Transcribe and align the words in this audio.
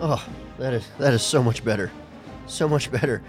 Oh, 0.00 0.22
that 0.58 0.74
is 0.74 0.86
that 0.98 1.14
is 1.14 1.22
so 1.22 1.42
much 1.42 1.64
better. 1.64 1.90
So 2.46 2.68
much 2.68 2.90
better. 2.90 3.22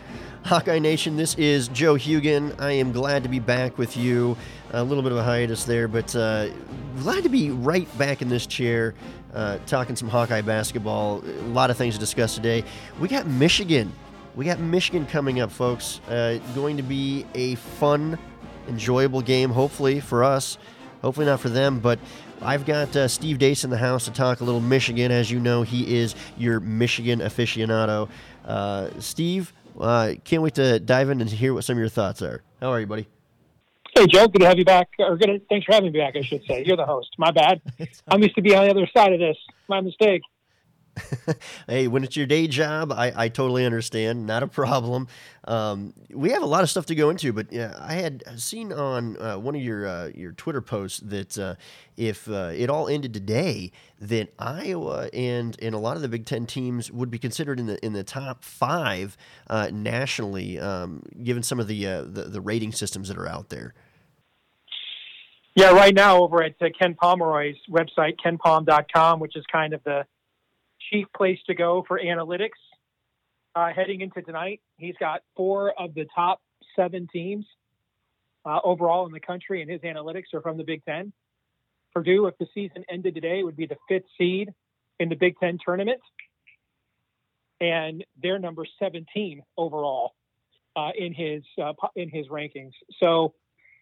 Hawkeye 0.44 0.80
Nation, 0.80 1.16
this 1.16 1.34
is 1.36 1.70
Joe 1.70 1.96
Hugan. 1.96 2.60
I 2.60 2.74
am 2.74 2.92
glad 2.92 3.24
to 3.24 3.30
be 3.30 3.40
back 3.40 3.78
with 3.78 3.96
you. 3.96 4.38
A 4.72 4.84
little 4.84 5.02
bit 5.02 5.12
of 5.14 5.18
a 5.18 5.24
hiatus 5.24 5.64
there, 5.64 5.88
but 5.88 6.14
uh, 6.16 6.50
glad 7.00 7.24
to 7.24 7.30
be 7.30 7.52
right 7.52 7.88
back 7.98 8.22
in 8.22 8.30
this 8.30 8.46
chair 8.46 8.96
uh, 9.34 9.60
talking 9.66 9.96
some 9.96 10.10
Hawkeye 10.10 10.42
basketball. 10.42 11.24
A 11.26 11.48
lot 11.48 11.70
of 11.70 11.78
things 11.78 11.94
to 11.96 12.00
discuss 12.00 12.36
today. 12.36 12.64
We 13.00 13.08
got 13.08 13.28
Michigan. 13.28 13.92
We 14.36 14.46
got 14.46 14.60
Michigan 14.60 15.06
coming 15.06 15.40
up, 15.40 15.52
folks. 15.52 16.02
Uh, 16.08 16.40
going 16.54 16.78
to 16.78 16.84
be 16.84 17.26
a 17.34 17.56
fun, 17.56 18.20
enjoyable 18.68 19.22
game, 19.22 19.50
hopefully 19.52 20.00
for 20.00 20.24
us. 20.24 20.58
Hopefully 21.08 21.26
not 21.26 21.40
for 21.40 21.48
them, 21.48 21.80
but 21.80 22.00
I've 22.42 22.66
got 22.66 22.94
uh, 22.94 23.08
Steve 23.08 23.38
Deace 23.38 23.64
in 23.64 23.70
the 23.70 23.78
house 23.78 24.04
to 24.04 24.12
talk 24.12 24.42
a 24.42 24.44
little 24.44 24.60
Michigan. 24.60 25.10
As 25.10 25.32
you 25.32 25.40
know, 25.40 25.62
he 25.62 25.96
is 25.96 26.16
your 26.38 26.60
Michigan 26.60 27.20
aficionado. 27.20 28.10
Uh, 28.44 28.90
Steve, 29.00 29.54
uh, 29.80 30.16
can't 30.26 30.44
wait 30.44 30.56
to 30.56 30.82
dive 30.82 31.10
in 31.10 31.22
and 31.22 31.30
hear 31.30 31.54
what 31.54 31.64
some 31.64 31.78
of 31.78 31.80
your 31.80 31.88
thoughts 31.88 32.22
are. 32.22 32.44
How 32.60 32.74
are 32.74 32.82
you, 32.82 32.88
buddy? 32.88 33.08
Hey 33.96 34.06
Joe, 34.08 34.28
good 34.28 34.42
to 34.42 34.48
have 34.48 34.58
you 34.58 34.66
back. 34.66 34.90
Or 35.00 35.16
good. 35.16 35.28
To, 35.28 35.40
thanks 35.48 35.66
for 35.66 35.76
having 35.76 35.94
me 35.94 35.98
back. 35.98 36.18
I 36.18 36.24
should 36.24 36.44
say 36.44 36.66
you're 36.66 36.76
the 36.76 36.86
host. 36.86 37.16
My 37.18 37.32
bad. 37.32 37.62
I'm 38.10 38.22
used 38.22 38.36
to 38.36 38.42
be 38.42 38.54
on 38.54 38.66
the 38.66 38.72
other 38.72 38.90
side 38.94 39.14
of 39.14 39.20
this. 39.22 39.38
My 39.70 39.80
mistake. 39.80 40.24
Hey, 41.68 41.88
when 41.88 42.04
it's 42.04 42.16
your 42.16 42.26
day 42.26 42.48
job, 42.48 42.92
I, 42.92 43.12
I 43.16 43.30
totally 43.30 43.66
understand. 43.66 44.26
Not 44.26 44.44
a 44.44 44.48
problem. 44.48 45.08
Um, 45.44 45.94
we 46.10 46.32
have 46.32 46.42
a 46.42 46.46
lot 46.46 46.64
of 46.64 46.70
stuff 46.70 46.86
to 46.88 46.96
go 46.96 47.10
into, 47.10 47.34
but 47.34 47.52
yeah, 47.52 47.78
I 47.80 47.96
had 47.96 48.24
seen 48.38 48.72
on 48.72 49.22
uh, 49.22 49.38
one 49.38 49.56
of 49.56 49.62
your 49.62 49.86
uh, 49.86 50.08
your 50.16 50.32
Twitter 50.32 50.62
posts 50.62 51.00
that 51.02 51.38
uh, 51.38 51.56
if 51.98 52.30
uh, 52.30 52.52
it 52.56 52.70
all 52.70 52.88
ended 52.88 53.14
today, 53.14 53.72
that 54.00 54.34
Iowa 54.40 55.10
and 55.14 55.58
and 55.62 55.76
a 55.76 55.78
lot 55.78 55.96
of 55.96 56.02
the 56.02 56.10
Big 56.10 56.26
Ten 56.26 56.46
teams 56.46 56.92
would 56.92 57.12
be 57.12 57.20
considered 57.20 57.60
in 57.60 57.66
the 57.66 57.84
in 57.86 57.94
the 57.94 58.04
top 58.04 58.44
five 58.44 59.18
uh, 59.50 59.70
nationally, 59.72 60.60
um, 60.60 61.04
given 61.24 61.44
some 61.44 61.60
of 61.60 61.68
the, 61.68 61.84
the 61.86 62.30
the 62.30 62.42
rating 62.42 62.72
systems 62.72 63.10
that 63.10 63.18
are 63.18 63.28
out 63.28 63.50
there. 63.50 63.74
Yeah, 65.58 65.72
right 65.72 65.96
now 65.96 66.22
over 66.22 66.44
at 66.44 66.54
uh, 66.62 66.68
Ken 66.80 66.94
Pomeroy's 66.94 67.58
website, 67.68 68.18
kenpom.com, 68.24 69.20
which 69.20 69.36
is 69.36 69.44
kind 69.52 69.74
of 69.74 69.84
the 69.84 70.06
chief 70.92 71.08
place 71.16 71.40
to 71.48 71.56
go 71.56 71.84
for 71.88 72.00
analytics. 72.00 72.50
Uh, 73.56 73.72
heading 73.74 74.02
into 74.02 74.22
tonight, 74.22 74.62
he's 74.78 74.96
got 75.00 75.22
four 75.36 75.74
of 75.80 75.96
the 75.96 76.06
top 76.14 76.42
seven 76.76 77.08
teams 77.12 77.46
uh, 78.46 78.60
overall 78.64 79.06
in 79.06 79.12
the 79.12 79.20
country, 79.20 79.62
and 79.62 79.70
his 79.70 79.82
analytics 79.82 80.34
are 80.34 80.42
from 80.42 80.58
the 80.58 80.64
Big 80.64 80.84
Ten. 80.86 81.12
Purdue, 81.94 82.28
if 82.28 82.38
the 82.38 82.48
season 82.54 82.86
ended 82.90 83.16
today, 83.16 83.44
would 83.44 83.58
be 83.58 83.66
the 83.66 83.78
fifth 83.90 84.06
seed 84.18 84.54
in 85.00 85.10
the 85.10 85.16
Big 85.16 85.40
Ten 85.40 85.58
tournament, 85.64 86.00
and 87.60 88.06
they're 88.22 88.40
number 88.40 88.66
17 88.80 89.42
overall 89.58 90.14
uh, 90.76 90.92
in 90.96 91.14
his 91.14 91.44
uh, 91.62 91.74
in 91.96 92.10
his 92.10 92.28
rankings. 92.28 92.74
So 93.00 93.34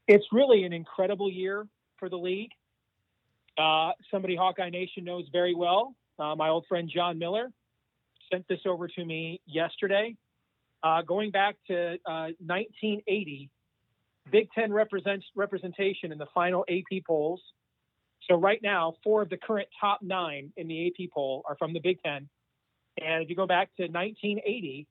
it's 0.07 0.25
really 0.31 0.63
an 0.63 0.73
incredible 0.73 1.29
year 1.29 1.67
for 1.97 2.09
the 2.09 2.17
league. 2.17 2.51
Uh, 3.57 3.91
somebody 4.11 4.35
Hawkeye 4.35 4.69
Nation 4.69 5.03
knows 5.03 5.25
very 5.31 5.53
well. 5.53 5.95
Uh, 6.17 6.35
my 6.35 6.49
old 6.49 6.65
friend 6.67 6.89
John 6.93 7.19
Miller 7.19 7.51
sent 8.31 8.47
this 8.47 8.61
over 8.65 8.87
to 8.87 9.05
me 9.05 9.41
yesterday. 9.45 10.15
Uh, 10.83 11.01
going 11.01 11.31
back 11.31 11.55
to 11.67 11.93
uh, 12.05 12.29
1980, 12.39 13.49
Big 14.31 14.49
Ten 14.51 14.71
represents 14.71 15.25
representation 15.35 16.11
in 16.11 16.17
the 16.17 16.27
final 16.33 16.65
AP 16.69 17.03
polls. 17.05 17.41
So 18.29 18.35
right 18.35 18.59
now, 18.61 18.95
four 19.03 19.21
of 19.21 19.29
the 19.29 19.37
current 19.37 19.67
top 19.79 20.01
nine 20.01 20.51
in 20.57 20.67
the 20.67 20.87
AP 20.87 21.09
poll 21.13 21.43
are 21.47 21.55
from 21.57 21.73
the 21.73 21.79
Big 21.79 22.01
Ten. 22.03 22.27
And 23.01 23.23
if 23.23 23.29
you 23.29 23.35
go 23.35 23.45
back 23.45 23.69
to 23.77 23.83
1980, 23.83 24.87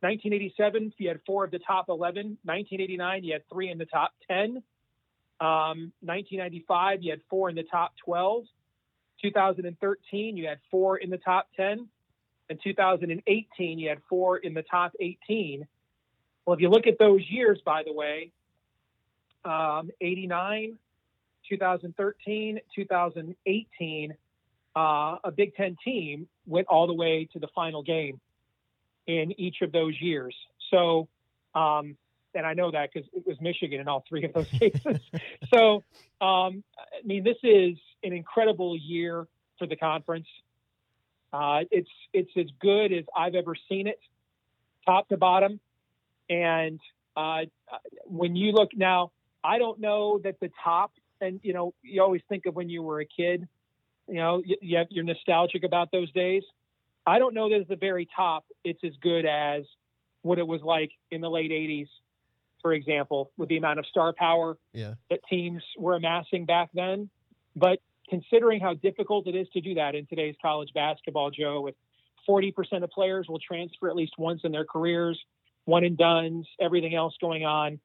1987, 0.00 0.92
you 0.98 1.08
had 1.08 1.20
four 1.26 1.44
of 1.44 1.50
the 1.50 1.60
top 1.60 1.86
11. 1.88 2.38
1989, 2.44 3.24
you 3.24 3.32
had 3.32 3.42
three 3.50 3.70
in 3.70 3.78
the 3.78 3.86
top 3.86 4.12
10. 4.28 4.62
Um, 5.40 5.92
1995, 6.00 7.02
you 7.02 7.10
had 7.10 7.20
four 7.30 7.48
in 7.48 7.56
the 7.56 7.62
top 7.62 7.92
12. 8.04 8.44
2013, 9.24 10.36
you 10.36 10.46
had 10.46 10.58
four 10.70 10.98
in 10.98 11.08
the 11.08 11.16
top 11.18 11.48
10. 11.56 11.88
And 12.50 12.60
2018, 12.62 13.78
you 13.78 13.88
had 13.88 13.98
four 14.08 14.36
in 14.36 14.52
the 14.52 14.62
top 14.62 14.92
18. 15.00 15.66
Well, 16.44 16.54
if 16.54 16.60
you 16.60 16.68
look 16.68 16.86
at 16.86 16.98
those 16.98 17.22
years, 17.28 17.58
by 17.64 17.84
the 17.84 17.92
way, 17.92 18.32
um, 19.46 19.90
89, 20.00 20.78
2013, 21.48 22.60
2018, 22.74 24.14
uh, 24.76 25.16
a 25.24 25.30
Big 25.34 25.54
Ten 25.54 25.76
team 25.82 26.28
went 26.46 26.66
all 26.66 26.86
the 26.86 26.94
way 26.94 27.28
to 27.32 27.38
the 27.38 27.48
final 27.54 27.82
game 27.82 28.20
in 29.06 29.38
each 29.40 29.62
of 29.62 29.72
those 29.72 29.94
years. 30.00 30.34
So, 30.70 31.08
um, 31.54 31.96
and 32.34 32.44
I 32.44 32.52
know 32.52 32.72
that 32.72 32.90
because 32.92 33.08
it 33.14 33.26
was 33.26 33.40
Michigan 33.40 33.80
in 33.80 33.88
all 33.88 34.04
three 34.06 34.24
of 34.24 34.34
those 34.34 34.48
cases. 34.58 35.00
so, 35.52 35.76
um, 36.20 36.62
I 36.76 37.06
mean, 37.06 37.24
this 37.24 37.36
is 37.42 37.78
an 38.04 38.12
incredible 38.12 38.76
year 38.76 39.26
for 39.58 39.66
the 39.66 39.76
conference. 39.76 40.26
Uh, 41.32 41.60
it's 41.70 41.88
it's 42.12 42.30
as 42.36 42.46
good 42.60 42.92
as 42.92 43.04
I've 43.16 43.34
ever 43.34 43.54
seen 43.68 43.86
it, 43.88 43.98
top 44.86 45.08
to 45.08 45.16
bottom. 45.16 45.58
And 46.30 46.80
uh, 47.16 47.42
when 48.04 48.36
you 48.36 48.52
look 48.52 48.70
now, 48.76 49.10
I 49.42 49.58
don't 49.58 49.80
know 49.80 50.20
that 50.24 50.38
the 50.40 50.50
top, 50.62 50.92
and 51.20 51.40
you 51.42 51.52
know, 51.52 51.74
you 51.82 52.02
always 52.02 52.22
think 52.28 52.46
of 52.46 52.54
when 52.54 52.68
you 52.68 52.82
were 52.82 53.00
a 53.00 53.04
kid. 53.04 53.48
You 54.06 54.14
know, 54.16 54.42
you, 54.44 54.56
you 54.60 54.76
have, 54.78 54.86
you're 54.90 55.04
nostalgic 55.04 55.64
about 55.64 55.90
those 55.90 56.12
days. 56.12 56.42
I 57.06 57.18
don't 57.18 57.34
know 57.34 57.48
that 57.50 57.60
at 57.62 57.68
the 57.68 57.76
very 57.76 58.08
top, 58.14 58.44
it's 58.62 58.80
as 58.84 58.92
good 59.00 59.26
as 59.26 59.64
what 60.22 60.38
it 60.38 60.46
was 60.46 60.62
like 60.62 60.90
in 61.10 61.20
the 61.20 61.28
late 61.30 61.50
'80s, 61.50 61.88
for 62.62 62.72
example, 62.72 63.30
with 63.36 63.48
the 63.48 63.56
amount 63.56 63.78
of 63.78 63.86
star 63.86 64.12
power 64.12 64.56
Yeah. 64.72 64.94
that 65.10 65.20
teams 65.28 65.62
were 65.76 65.96
amassing 65.96 66.44
back 66.46 66.70
then. 66.74 67.10
But 67.56 67.80
considering 68.08 68.60
how 68.60 68.74
difficult 68.74 69.26
it 69.26 69.34
is 69.34 69.48
to 69.52 69.60
do 69.60 69.74
that 69.74 69.94
in 69.94 70.06
today's 70.06 70.34
college 70.40 70.70
basketball, 70.74 71.30
Joe, 71.30 71.60
with 71.60 71.74
40% 72.28 72.82
of 72.82 72.90
players 72.90 73.26
will 73.28 73.38
transfer 73.38 73.88
at 73.88 73.96
least 73.96 74.14
once 74.18 74.42
in 74.44 74.52
their 74.52 74.64
careers, 74.64 75.20
one 75.64 75.84
and 75.84 75.96
dones, 75.96 76.46
everything 76.60 76.94
else 76.94 77.14
going 77.20 77.44
on. 77.44 77.80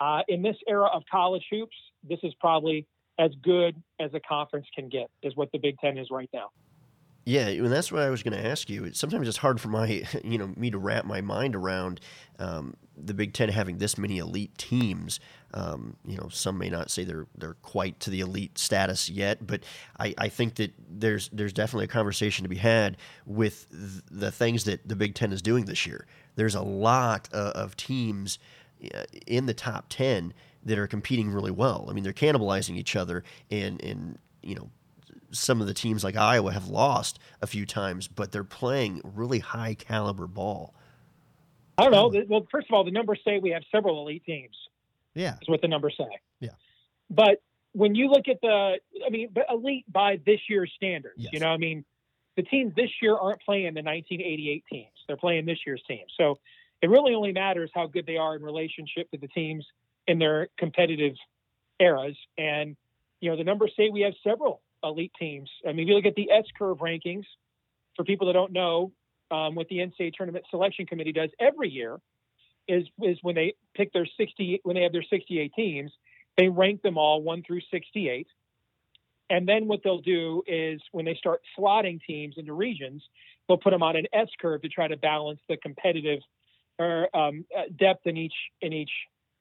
Uh, 0.00 0.22
in 0.28 0.42
this 0.42 0.56
era 0.66 0.86
of 0.86 1.02
college 1.10 1.44
hoops, 1.50 1.76
this 2.02 2.18
is 2.22 2.32
probably 2.40 2.86
as 3.18 3.30
good 3.42 3.80
as 4.00 4.10
a 4.14 4.20
conference 4.20 4.66
can 4.74 4.88
get, 4.88 5.08
is 5.22 5.36
what 5.36 5.50
the 5.52 5.58
Big 5.58 5.78
Ten 5.78 5.98
is 5.98 6.08
right 6.10 6.30
now. 6.32 6.50
Yeah, 7.24 7.46
and 7.46 7.70
that's 7.70 7.92
what 7.92 8.02
I 8.02 8.10
was 8.10 8.22
going 8.22 8.36
to 8.36 8.46
ask 8.46 8.68
you. 8.68 8.92
Sometimes 8.94 9.28
it's 9.28 9.36
hard 9.36 9.60
for 9.60 9.68
my, 9.68 10.02
you 10.24 10.38
know, 10.38 10.52
me 10.56 10.70
to 10.70 10.78
wrap 10.78 11.04
my 11.04 11.20
mind 11.20 11.54
around 11.54 12.00
um, 12.38 12.74
the 12.96 13.14
Big 13.14 13.32
Ten 13.32 13.48
having 13.48 13.78
this 13.78 13.96
many 13.96 14.18
elite 14.18 14.56
teams. 14.58 15.20
Um, 15.54 15.96
you 16.04 16.16
know, 16.16 16.28
some 16.30 16.58
may 16.58 16.68
not 16.68 16.90
say 16.90 17.04
they're 17.04 17.26
they're 17.36 17.54
quite 17.54 18.00
to 18.00 18.10
the 18.10 18.20
elite 18.20 18.58
status 18.58 19.08
yet, 19.08 19.46
but 19.46 19.62
I, 20.00 20.14
I 20.18 20.28
think 20.28 20.56
that 20.56 20.72
there's 20.88 21.28
there's 21.32 21.52
definitely 21.52 21.84
a 21.84 21.88
conversation 21.88 22.42
to 22.42 22.48
be 22.48 22.56
had 22.56 22.96
with 23.26 23.68
th- 23.70 24.02
the 24.10 24.32
things 24.32 24.64
that 24.64 24.88
the 24.88 24.96
Big 24.96 25.14
Ten 25.14 25.32
is 25.32 25.42
doing 25.42 25.66
this 25.66 25.86
year. 25.86 26.06
There's 26.34 26.54
a 26.54 26.62
lot 26.62 27.28
of 27.32 27.76
teams 27.76 28.38
uh, 28.94 29.04
in 29.26 29.46
the 29.46 29.54
top 29.54 29.86
ten 29.88 30.34
that 30.64 30.78
are 30.78 30.86
competing 30.86 31.30
really 31.30 31.50
well. 31.50 31.86
I 31.88 31.92
mean, 31.92 32.02
they're 32.02 32.12
cannibalizing 32.12 32.76
each 32.76 32.96
other, 32.96 33.22
and 33.50 33.80
and 33.84 34.18
you 34.42 34.54
know 34.54 34.70
some 35.32 35.60
of 35.60 35.66
the 35.66 35.74
teams 35.74 36.04
like 36.04 36.16
Iowa 36.16 36.52
have 36.52 36.68
lost 36.68 37.18
a 37.40 37.46
few 37.46 37.66
times, 37.66 38.08
but 38.08 38.32
they're 38.32 38.44
playing 38.44 39.00
really 39.02 39.38
high 39.40 39.74
caliber 39.74 40.26
ball. 40.26 40.74
I 41.78 41.84
don't 41.84 41.92
know. 41.92 42.10
Hmm. 42.10 42.28
Well, 42.28 42.46
first 42.50 42.68
of 42.68 42.74
all, 42.74 42.84
the 42.84 42.90
numbers 42.90 43.20
say 43.24 43.38
we 43.38 43.50
have 43.50 43.62
several 43.72 44.00
elite 44.02 44.24
teams. 44.24 44.56
Yeah, 45.14 45.34
is 45.42 45.48
what 45.48 45.60
the 45.60 45.68
numbers 45.68 45.94
say. 45.98 46.08
Yeah, 46.40 46.50
but 47.10 47.42
when 47.72 47.94
you 47.94 48.08
look 48.08 48.28
at 48.28 48.40
the, 48.40 48.78
I 49.04 49.10
mean, 49.10 49.28
but 49.32 49.46
elite 49.50 49.84
by 49.90 50.20
this 50.24 50.40
year's 50.48 50.72
standards, 50.76 51.16
yes. 51.18 51.32
you 51.32 51.40
know, 51.40 51.48
I 51.48 51.56
mean, 51.56 51.84
the 52.36 52.42
teams 52.42 52.74
this 52.74 52.90
year 53.00 53.16
aren't 53.16 53.40
playing 53.42 53.74
the 53.74 53.82
1988 53.82 54.64
teams; 54.70 54.88
they're 55.06 55.16
playing 55.16 55.44
this 55.44 55.58
year's 55.66 55.82
team. 55.86 56.04
So 56.16 56.38
it 56.82 56.88
really 56.88 57.14
only 57.14 57.32
matters 57.32 57.70
how 57.74 57.86
good 57.86 58.06
they 58.06 58.16
are 58.16 58.36
in 58.36 58.42
relationship 58.42 59.10
to 59.10 59.18
the 59.18 59.28
teams 59.28 59.66
in 60.06 60.18
their 60.18 60.48
competitive 60.58 61.14
eras. 61.78 62.16
And 62.38 62.76
you 63.20 63.30
know, 63.30 63.36
the 63.36 63.44
numbers 63.44 63.72
say 63.76 63.88
we 63.90 64.02
have 64.02 64.14
several 64.24 64.60
elite 64.82 65.12
teams. 65.18 65.50
I 65.66 65.72
mean, 65.72 65.80
if 65.80 65.88
you 65.88 65.94
look 65.94 66.06
at 66.06 66.14
the 66.14 66.30
S 66.30 66.44
curve 66.58 66.78
rankings, 66.78 67.24
for 67.96 68.04
people 68.04 68.26
that 68.26 68.32
don't 68.32 68.52
know, 68.52 68.92
um, 69.30 69.54
what 69.54 69.68
the 69.68 69.76
NCAA 69.76 70.12
tournament 70.14 70.44
selection 70.50 70.86
committee 70.86 71.12
does 71.12 71.30
every 71.40 71.70
year 71.70 71.98
is 72.68 72.84
is 73.02 73.18
when 73.22 73.34
they 73.34 73.54
pick 73.74 73.92
their 73.92 74.06
60 74.06 74.60
when 74.62 74.76
they 74.76 74.82
have 74.82 74.92
their 74.92 75.04
68 75.08 75.52
teams, 75.54 75.90
they 76.36 76.48
rank 76.48 76.82
them 76.82 76.96
all 76.96 77.22
one 77.22 77.42
through 77.42 77.60
68. 77.70 78.26
And 79.30 79.48
then 79.48 79.66
what 79.66 79.80
they'll 79.82 80.02
do 80.02 80.42
is 80.46 80.80
when 80.92 81.06
they 81.06 81.14
start 81.14 81.40
slotting 81.58 82.00
teams 82.06 82.34
into 82.36 82.52
regions, 82.52 83.02
they'll 83.48 83.56
put 83.56 83.70
them 83.70 83.82
on 83.82 83.96
an 83.96 84.06
S 84.12 84.28
curve 84.40 84.62
to 84.62 84.68
try 84.68 84.88
to 84.88 84.96
balance 84.96 85.40
the 85.48 85.56
competitive 85.56 86.20
or 86.78 87.14
um, 87.16 87.44
uh, 87.56 87.62
depth 87.78 88.06
in 88.06 88.16
each 88.16 88.34
in 88.60 88.72
each 88.72 88.90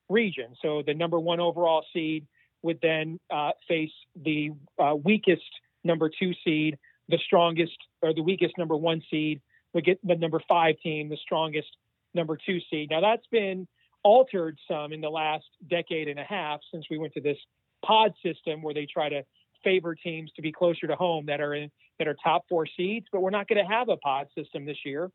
region. 0.09 0.55
So 0.61 0.83
the 0.85 0.93
number 0.93 1.19
one 1.19 1.39
overall 1.39 1.83
seed 1.93 2.25
would 2.63 2.79
then 2.81 3.19
uh, 3.33 3.51
face 3.67 3.91
the 4.15 4.51
uh, 4.79 4.95
weakest 4.95 5.41
number 5.83 6.09
two 6.09 6.33
seed, 6.43 6.77
the 7.09 7.19
strongest 7.25 7.77
or 8.01 8.13
the 8.13 8.23
weakest 8.23 8.57
number 8.57 8.75
one 8.75 9.01
seed 9.09 9.41
would 9.73 9.85
get 9.85 9.99
the 10.05 10.15
number 10.15 10.41
five 10.47 10.75
team, 10.83 11.09
the 11.09 11.17
strongest 11.17 11.69
number 12.13 12.37
two 12.45 12.59
seed. 12.69 12.89
Now 12.89 13.01
that's 13.01 13.25
been 13.31 13.67
altered 14.03 14.57
some 14.67 14.93
in 14.93 15.01
the 15.01 15.09
last 15.09 15.45
decade 15.69 16.07
and 16.07 16.19
a 16.19 16.23
half 16.23 16.59
since 16.71 16.85
we 16.89 16.97
went 16.97 17.13
to 17.13 17.21
this 17.21 17.37
pod 17.85 18.13
system 18.23 18.61
where 18.61 18.73
they 18.73 18.87
try 18.91 19.09
to 19.09 19.23
favor 19.63 19.95
teams 19.95 20.31
to 20.35 20.41
be 20.41 20.51
closer 20.51 20.87
to 20.87 20.95
home 20.95 21.25
that 21.27 21.39
are 21.39 21.53
in 21.53 21.69
that 21.99 22.07
are 22.07 22.15
top 22.23 22.45
four 22.49 22.65
seeds. 22.65 23.05
But 23.11 23.21
we're 23.21 23.29
not 23.29 23.47
going 23.47 23.63
to 23.63 23.71
have 23.71 23.89
a 23.89 23.97
pod 23.97 24.27
system 24.35 24.65
this 24.65 24.77
year 24.85 25.11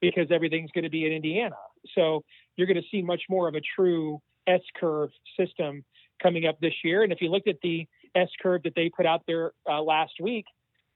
because 0.00 0.28
everything's 0.30 0.70
going 0.70 0.84
to 0.84 0.90
be 0.90 1.04
in 1.04 1.12
Indiana. 1.12 1.56
So 1.94 2.24
you're 2.56 2.66
going 2.66 2.80
to 2.80 2.88
see 2.90 3.02
much 3.02 3.22
more 3.28 3.48
of 3.48 3.54
a 3.54 3.60
true 3.76 4.20
S 4.46 4.60
curve 4.76 5.10
system 5.38 5.84
coming 6.22 6.46
up 6.46 6.60
this 6.60 6.74
year. 6.84 7.02
And 7.02 7.12
if 7.12 7.20
you 7.20 7.30
looked 7.30 7.48
at 7.48 7.60
the 7.62 7.86
S 8.14 8.28
curve 8.42 8.62
that 8.64 8.74
they 8.74 8.90
put 8.94 9.06
out 9.06 9.22
there 9.26 9.52
uh, 9.68 9.82
last 9.82 10.14
week 10.20 10.46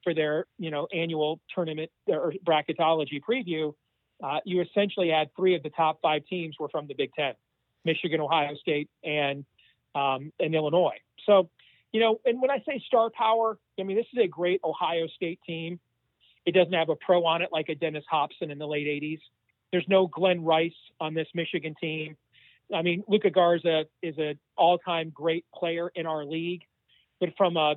for 0.02 0.14
their 0.14 0.46
you 0.58 0.70
know 0.70 0.88
annual 0.92 1.40
tournament 1.54 1.90
or 2.06 2.32
bracketology 2.44 3.20
preview, 3.20 3.74
uh, 4.22 4.38
you 4.44 4.62
essentially 4.62 5.08
had 5.08 5.28
three 5.36 5.54
of 5.54 5.62
the 5.62 5.70
top 5.70 6.00
five 6.02 6.22
teams 6.26 6.56
were 6.58 6.68
from 6.68 6.86
the 6.86 6.94
Big 6.94 7.10
Ten: 7.14 7.34
Michigan, 7.84 8.20
Ohio 8.20 8.54
State, 8.56 8.88
and 9.04 9.44
um, 9.94 10.32
and 10.40 10.54
Illinois. 10.54 10.98
So, 11.26 11.50
you 11.92 12.00
know, 12.00 12.20
and 12.24 12.40
when 12.40 12.50
I 12.50 12.58
say 12.66 12.82
star 12.86 13.10
power, 13.10 13.58
I 13.78 13.82
mean 13.82 13.96
this 13.96 14.06
is 14.12 14.18
a 14.22 14.28
great 14.28 14.60
Ohio 14.64 15.06
State 15.08 15.40
team. 15.46 15.78
It 16.44 16.52
doesn't 16.52 16.72
have 16.72 16.88
a 16.88 16.96
pro 16.96 17.24
on 17.24 17.42
it 17.42 17.50
like 17.52 17.68
a 17.68 17.74
Dennis 17.74 18.04
Hopson 18.10 18.50
in 18.50 18.58
the 18.58 18.66
late 18.66 18.86
'80s. 18.86 19.20
There's 19.70 19.86
no 19.88 20.06
Glen 20.06 20.44
Rice 20.44 20.72
on 21.00 21.14
this 21.14 21.28
Michigan 21.34 21.74
team. 21.80 22.16
I 22.72 22.82
mean, 22.82 23.04
Luka 23.08 23.30
Garza 23.30 23.84
is 24.02 24.16
an 24.18 24.38
all-time 24.56 25.10
great 25.14 25.44
player 25.54 25.90
in 25.94 26.06
our 26.06 26.24
league, 26.24 26.62
but 27.20 27.30
from 27.36 27.56
a 27.56 27.76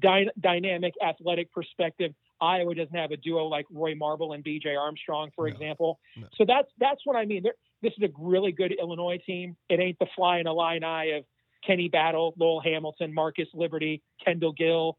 dy- 0.00 0.30
dynamic 0.40 0.94
athletic 1.02 1.52
perspective, 1.52 2.12
Iowa 2.40 2.74
doesn't 2.74 2.94
have 2.94 3.10
a 3.10 3.16
duo 3.16 3.46
like 3.46 3.66
Roy 3.70 3.94
Marble 3.94 4.32
and 4.32 4.44
B.J. 4.44 4.76
Armstrong, 4.76 5.30
for 5.34 5.48
No, 5.48 5.52
example. 5.54 5.98
no. 6.16 6.28
So 6.36 6.44
that's 6.46 6.68
that's 6.78 7.00
what 7.04 7.16
I 7.16 7.24
mean. 7.24 7.42
They're, 7.42 7.54
this 7.82 7.92
is 7.98 8.02
a 8.04 8.12
really 8.18 8.52
good 8.52 8.72
Illinois 8.72 9.18
team. 9.26 9.56
It 9.68 9.80
ain't 9.80 9.98
the 9.98 10.06
Flyin' 10.16 10.46
Illini 10.46 11.12
of 11.12 11.24
Kenny 11.66 11.88
Battle, 11.88 12.34
Lowell 12.38 12.60
Hamilton, 12.60 13.12
Marcus 13.12 13.48
Liberty, 13.54 14.02
Kendall 14.24 14.52
Gill. 14.52 14.98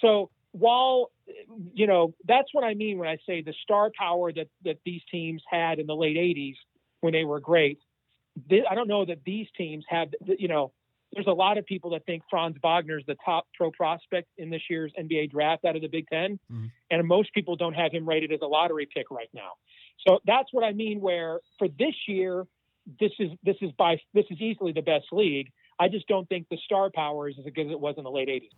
So 0.00 0.30
while 0.52 1.12
you 1.74 1.86
know 1.86 2.12
that's 2.26 2.48
what 2.52 2.64
I 2.64 2.74
mean 2.74 2.98
when 2.98 3.08
I 3.08 3.18
say 3.24 3.40
the 3.42 3.54
star 3.62 3.92
power 3.96 4.32
that 4.32 4.48
that 4.64 4.78
these 4.84 5.02
teams 5.12 5.42
had 5.48 5.78
in 5.78 5.86
the 5.86 5.94
late 5.94 6.16
'80s 6.16 6.56
when 7.02 7.12
they 7.12 7.24
were 7.24 7.38
great. 7.40 7.78
Th- 8.48 8.64
I 8.70 8.74
don't 8.74 8.88
know 8.88 9.04
that 9.04 9.18
these 9.24 9.46
teams 9.56 9.84
have. 9.88 10.08
You 10.24 10.48
know, 10.48 10.72
there's 11.12 11.26
a 11.26 11.32
lot 11.32 11.58
of 11.58 11.66
people 11.66 11.90
that 11.90 12.04
think 12.06 12.22
Franz 12.30 12.56
Wagner 12.62 12.98
is 12.98 13.04
the 13.06 13.16
top 13.24 13.46
pro 13.54 13.70
prospect 13.70 14.28
in 14.38 14.50
this 14.50 14.62
year's 14.70 14.92
NBA 14.98 15.30
draft 15.30 15.64
out 15.64 15.74
of 15.76 15.82
the 15.82 15.88
Big 15.88 16.06
10 16.08 16.38
Mhm. 16.50 16.70
and 16.90 17.06
most 17.08 17.32
people 17.34 17.56
don't 17.56 17.74
have 17.74 17.90
him 17.92 18.08
rated 18.08 18.30
as 18.32 18.40
a 18.42 18.46
lottery 18.46 18.86
pick 18.86 19.10
right 19.10 19.28
now. 19.34 19.52
So 20.06 20.20
that's 20.24 20.52
what 20.52 20.64
I 20.64 20.72
mean. 20.72 21.00
Where 21.00 21.40
for 21.58 21.66
this 21.68 21.94
year, 22.06 22.46
this 23.00 23.12
is 23.18 23.30
this 23.42 23.56
is 23.60 23.72
by 23.72 24.00
this 24.14 24.24
is 24.30 24.40
easily 24.40 24.72
the 24.72 24.82
best 24.82 25.06
league. 25.12 25.50
I 25.78 25.88
just 25.88 26.06
don't 26.08 26.28
think 26.28 26.48
the 26.48 26.58
star 26.64 26.90
power 26.94 27.28
is 27.28 27.36
as 27.38 27.44
good 27.52 27.66
as 27.66 27.72
it 27.72 27.80
was 27.80 27.96
in 27.98 28.04
the 28.04 28.10
late 28.10 28.28
'80s. 28.28 28.50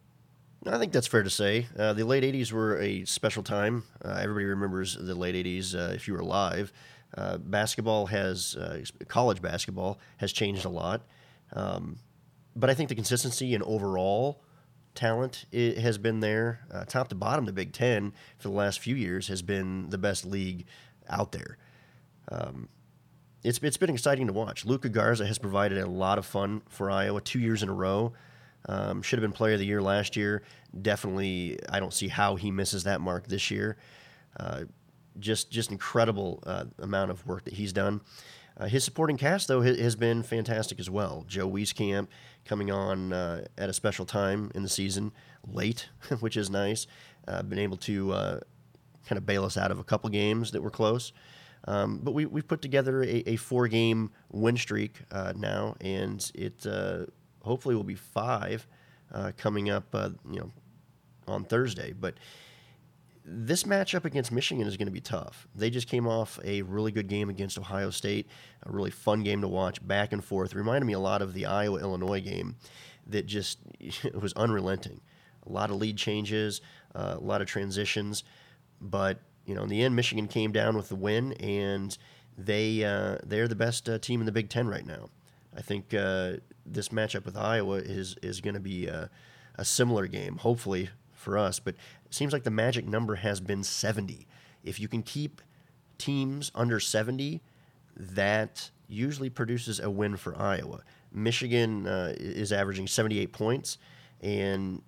I 0.64 0.78
think 0.78 0.92
that's 0.92 1.08
fair 1.08 1.24
to 1.24 1.30
say. 1.30 1.66
Uh, 1.76 1.92
the 1.92 2.04
late 2.04 2.22
'80s 2.22 2.52
were 2.52 2.78
a 2.80 3.04
special 3.04 3.42
time. 3.42 3.82
Uh, 4.04 4.18
everybody 4.22 4.44
remembers 4.44 4.94
the 4.96 5.14
late 5.14 5.34
'80s. 5.34 5.74
Uh, 5.74 5.92
if 5.94 6.06
you 6.06 6.14
were 6.14 6.20
alive, 6.20 6.72
uh, 7.16 7.38
basketball 7.38 8.06
has 8.06 8.56
uh, 8.56 8.82
college 9.08 9.42
basketball 9.42 9.98
has 10.18 10.32
changed 10.32 10.64
a 10.64 10.68
lot, 10.68 11.02
um, 11.54 11.98
but 12.56 12.70
I 12.70 12.74
think 12.74 12.88
the 12.88 12.94
consistency 12.94 13.54
and 13.54 13.62
overall 13.64 14.42
talent 14.94 15.46
has 15.52 15.98
been 15.98 16.20
there, 16.20 16.60
uh, 16.72 16.84
top 16.84 17.08
to 17.08 17.14
bottom. 17.14 17.44
The 17.46 17.52
Big 17.52 17.72
Ten 17.72 18.12
for 18.38 18.48
the 18.48 18.54
last 18.54 18.80
few 18.80 18.94
years 18.94 19.28
has 19.28 19.42
been 19.42 19.90
the 19.90 19.98
best 19.98 20.24
league 20.24 20.66
out 21.08 21.32
there. 21.32 21.58
Um, 22.30 22.68
it's 23.42 23.58
it's 23.58 23.76
been 23.76 23.90
exciting 23.90 24.26
to 24.28 24.32
watch. 24.32 24.64
Luka 24.64 24.88
Garza 24.88 25.26
has 25.26 25.38
provided 25.38 25.78
a 25.78 25.86
lot 25.86 26.18
of 26.18 26.26
fun 26.26 26.62
for 26.68 26.90
Iowa 26.90 27.20
two 27.20 27.40
years 27.40 27.62
in 27.62 27.68
a 27.68 27.74
row. 27.74 28.12
Um, 28.68 29.02
should 29.02 29.18
have 29.18 29.28
been 29.28 29.32
Player 29.32 29.54
of 29.54 29.58
the 29.58 29.66
Year 29.66 29.82
last 29.82 30.16
year. 30.16 30.42
Definitely, 30.80 31.58
I 31.68 31.80
don't 31.80 31.92
see 31.92 32.08
how 32.08 32.36
he 32.36 32.52
misses 32.52 32.84
that 32.84 33.00
mark 33.00 33.26
this 33.26 33.50
year. 33.50 33.76
Just 35.18 35.50
just 35.50 35.70
incredible 35.70 36.42
uh, 36.46 36.64
amount 36.78 37.10
of 37.10 37.26
work 37.26 37.44
that 37.44 37.54
he's 37.54 37.72
done. 37.72 38.00
Uh, 38.56 38.66
his 38.66 38.84
supporting 38.84 39.16
cast, 39.16 39.48
though, 39.48 39.62
ha- 39.62 39.76
has 39.76 39.96
been 39.96 40.22
fantastic 40.22 40.78
as 40.78 40.90
well. 40.90 41.24
Joe 41.26 41.50
Wieskamp 41.50 42.08
coming 42.44 42.70
on 42.70 43.12
uh, 43.12 43.44
at 43.56 43.68
a 43.68 43.72
special 43.72 44.04
time 44.04 44.50
in 44.54 44.62
the 44.62 44.68
season, 44.68 45.12
late, 45.46 45.88
which 46.20 46.36
is 46.36 46.50
nice. 46.50 46.86
Uh, 47.26 47.42
been 47.42 47.58
able 47.58 47.76
to 47.78 48.12
uh, 48.12 48.40
kind 49.06 49.16
of 49.16 49.24
bail 49.24 49.44
us 49.44 49.56
out 49.56 49.70
of 49.70 49.78
a 49.78 49.84
couple 49.84 50.10
games 50.10 50.50
that 50.50 50.62
were 50.62 50.70
close. 50.70 51.12
Um, 51.64 52.00
but 52.02 52.12
we, 52.12 52.26
we've 52.26 52.46
put 52.46 52.60
together 52.60 53.02
a, 53.02 53.22
a 53.30 53.36
four 53.36 53.68
game 53.68 54.10
win 54.30 54.56
streak 54.56 55.00
uh, 55.12 55.32
now, 55.36 55.76
and 55.80 56.30
it 56.34 56.66
hopefully 57.40 57.74
will 57.74 57.84
be 57.84 57.94
five 57.94 58.66
coming 59.36 59.70
up, 59.70 59.94
you 60.28 60.40
know, 60.40 60.50
on 61.28 61.44
Thursday. 61.44 61.92
But 61.92 62.14
this 63.24 63.64
matchup 63.64 64.04
against 64.04 64.32
Michigan 64.32 64.66
is 64.66 64.76
going 64.76 64.86
to 64.86 64.92
be 64.92 65.00
tough. 65.00 65.46
They 65.54 65.70
just 65.70 65.86
came 65.86 66.06
off 66.06 66.40
a 66.44 66.62
really 66.62 66.90
good 66.90 67.08
game 67.08 67.28
against 67.28 67.58
Ohio 67.58 67.90
State, 67.90 68.28
a 68.64 68.72
really 68.72 68.90
fun 68.90 69.22
game 69.22 69.40
to 69.42 69.48
watch, 69.48 69.86
back 69.86 70.12
and 70.12 70.24
forth. 70.24 70.54
Reminded 70.54 70.86
me 70.86 70.92
a 70.92 70.98
lot 70.98 71.22
of 71.22 71.32
the 71.34 71.46
Iowa 71.46 71.78
Illinois 71.78 72.20
game 72.20 72.56
that 73.06 73.26
just 73.26 73.58
was 74.14 74.32
unrelenting. 74.34 75.00
A 75.46 75.52
lot 75.52 75.70
of 75.70 75.76
lead 75.76 75.96
changes, 75.96 76.60
uh, 76.94 77.16
a 77.18 77.24
lot 77.24 77.40
of 77.40 77.48
transitions, 77.48 78.24
but 78.80 79.18
you 79.44 79.54
know 79.54 79.62
in 79.62 79.68
the 79.68 79.82
end, 79.82 79.96
Michigan 79.96 80.28
came 80.28 80.52
down 80.52 80.76
with 80.76 80.88
the 80.88 80.96
win, 80.96 81.32
and 81.34 81.96
they 82.38 82.84
uh, 82.84 83.18
they're 83.24 83.48
the 83.48 83.56
best 83.56 83.88
uh, 83.88 83.98
team 83.98 84.20
in 84.20 84.26
the 84.26 84.32
Big 84.32 84.48
Ten 84.48 84.68
right 84.68 84.86
now. 84.86 85.08
I 85.56 85.62
think 85.62 85.92
uh, 85.94 86.34
this 86.64 86.90
matchup 86.90 87.24
with 87.24 87.36
Iowa 87.36 87.76
is 87.76 88.16
is 88.22 88.40
going 88.40 88.54
to 88.54 88.60
be 88.60 88.86
a 88.86 89.10
similar 89.64 90.06
game, 90.06 90.38
hopefully 90.38 90.90
for 91.22 91.38
us. 91.38 91.58
But 91.58 91.74
it 92.04 92.14
seems 92.14 92.32
like 92.32 92.44
the 92.44 92.50
magic 92.50 92.86
number 92.86 93.14
has 93.16 93.40
been 93.40 93.64
70. 93.64 94.26
If 94.64 94.78
you 94.78 94.88
can 94.88 95.02
keep 95.02 95.40
teams 95.98 96.50
under 96.54 96.78
70, 96.80 97.40
that 97.96 98.70
usually 98.88 99.30
produces 99.30 99.80
a 99.80 99.90
win 99.90 100.16
for 100.16 100.38
Iowa. 100.38 100.80
Michigan 101.12 101.86
uh, 101.86 102.14
is 102.18 102.52
averaging 102.52 102.86
78 102.86 103.32
points, 103.32 103.78
and 104.20 104.82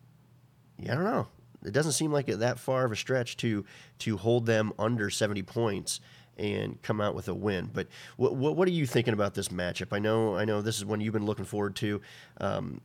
yeah, 0.79 0.93
I 0.93 0.95
don't 0.95 1.05
know. 1.05 1.29
it 1.65 1.73
doesn't 1.73 1.93
seem 1.93 2.13
like 2.13 2.29
it 2.29 2.41
that 2.41 2.59
far 2.59 2.85
of 2.85 2.93
a 2.93 2.97
stretch 2.97 3.37
to 3.39 3.65
to 4.01 4.17
hold 4.17 4.47
them 4.47 4.73
under 4.79 5.11
70 5.11 5.43
points 5.43 6.01
and 6.37 6.81
come 6.83 7.01
out 7.01 7.15
with 7.15 7.29
a 7.29 7.35
win. 7.35 7.71
But 7.73 7.89
what, 8.17 8.35
what, 8.35 8.57
what 8.57 8.67
are 8.67 8.73
you 8.73 8.87
thinking 8.87 9.15
about 9.15 9.35
this 9.35 9.49
matchup? 9.49 9.93
I 9.93 9.99
know 9.99 10.37
I 10.37 10.45
know 10.45 10.63
this 10.63 10.79
is 10.79 10.85
one 10.85 11.01
you've 11.01 11.13
been 11.13 11.27
looking 11.27 11.45
forward 11.45 11.77
to. 11.77 12.01
Um, 12.41 12.81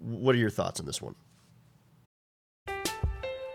what 0.00 0.34
are 0.34 0.38
your 0.38 0.50
thoughts 0.50 0.80
on 0.80 0.86
this 0.86 1.00
one? 1.00 1.14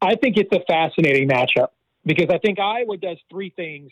I 0.00 0.14
think 0.16 0.36
it's 0.36 0.52
a 0.52 0.60
fascinating 0.66 1.28
matchup 1.28 1.68
because 2.04 2.26
I 2.30 2.38
think 2.38 2.58
Iowa 2.58 2.96
does 2.96 3.18
three 3.30 3.50
things 3.50 3.90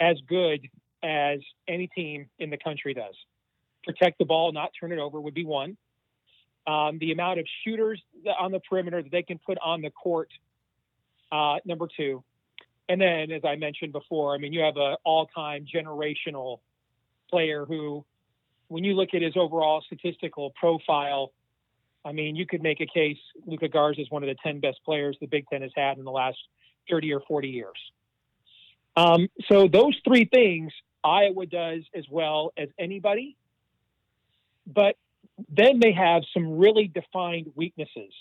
as 0.00 0.16
good 0.28 0.68
as 1.02 1.40
any 1.68 1.86
team 1.88 2.28
in 2.38 2.50
the 2.50 2.56
country 2.56 2.94
does. 2.94 3.14
Protect 3.84 4.18
the 4.18 4.24
ball, 4.24 4.52
not 4.52 4.70
turn 4.78 4.92
it 4.92 4.98
over 4.98 5.20
would 5.20 5.34
be 5.34 5.44
one. 5.44 5.76
Um, 6.66 6.98
the 6.98 7.12
amount 7.12 7.40
of 7.40 7.46
shooters 7.64 8.00
on 8.38 8.52
the 8.52 8.60
perimeter 8.60 9.02
that 9.02 9.10
they 9.10 9.22
can 9.22 9.38
put 9.44 9.58
on 9.64 9.80
the 9.80 9.90
court, 9.90 10.28
uh, 11.32 11.56
number 11.64 11.88
two. 11.96 12.22
And 12.88 13.00
then, 13.00 13.32
as 13.32 13.42
I 13.44 13.56
mentioned 13.56 13.92
before, 13.92 14.34
I 14.34 14.38
mean, 14.38 14.52
you 14.52 14.60
have 14.60 14.76
an 14.76 14.96
all-time 15.04 15.66
generational 15.72 16.60
player 17.30 17.64
who, 17.64 18.04
when 18.68 18.84
you 18.84 18.94
look 18.94 19.10
at 19.14 19.22
his 19.22 19.36
overall 19.36 19.82
statistical 19.86 20.50
profile, 20.50 21.32
I 22.04 22.12
mean, 22.12 22.36
you 22.36 22.46
could 22.46 22.62
make 22.62 22.80
a 22.80 22.86
case 22.86 23.18
Luka 23.46 23.68
Garza 23.68 24.00
is 24.00 24.10
one 24.10 24.22
of 24.22 24.28
the 24.28 24.36
10 24.42 24.60
best 24.60 24.80
players 24.84 25.16
the 25.20 25.26
Big 25.26 25.46
Ten 25.48 25.62
has 25.62 25.70
had 25.76 25.98
in 25.98 26.04
the 26.04 26.10
last 26.10 26.38
30 26.90 27.12
or 27.12 27.20
40 27.20 27.48
years. 27.48 27.76
Um, 28.96 29.28
so 29.50 29.68
those 29.68 29.96
three 30.04 30.24
things 30.24 30.72
Iowa 31.04 31.46
does 31.46 31.82
as 31.94 32.04
well 32.10 32.52
as 32.56 32.68
anybody, 32.78 33.36
but 34.66 34.96
then 35.48 35.80
they 35.80 35.92
have 35.92 36.22
some 36.34 36.58
really 36.58 36.88
defined 36.88 37.52
weaknesses. 37.54 38.12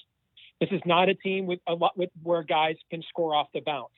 This 0.59 0.69
is 0.71 0.81
not 0.85 1.09
a 1.09 1.13
team 1.13 1.45
with 1.45 1.59
a 1.67 1.73
lot 1.73 1.97
with 1.97 2.09
where 2.23 2.43
guys 2.43 2.77
can 2.89 3.03
score 3.09 3.35
off 3.35 3.47
the 3.53 3.61
bounce. 3.61 3.89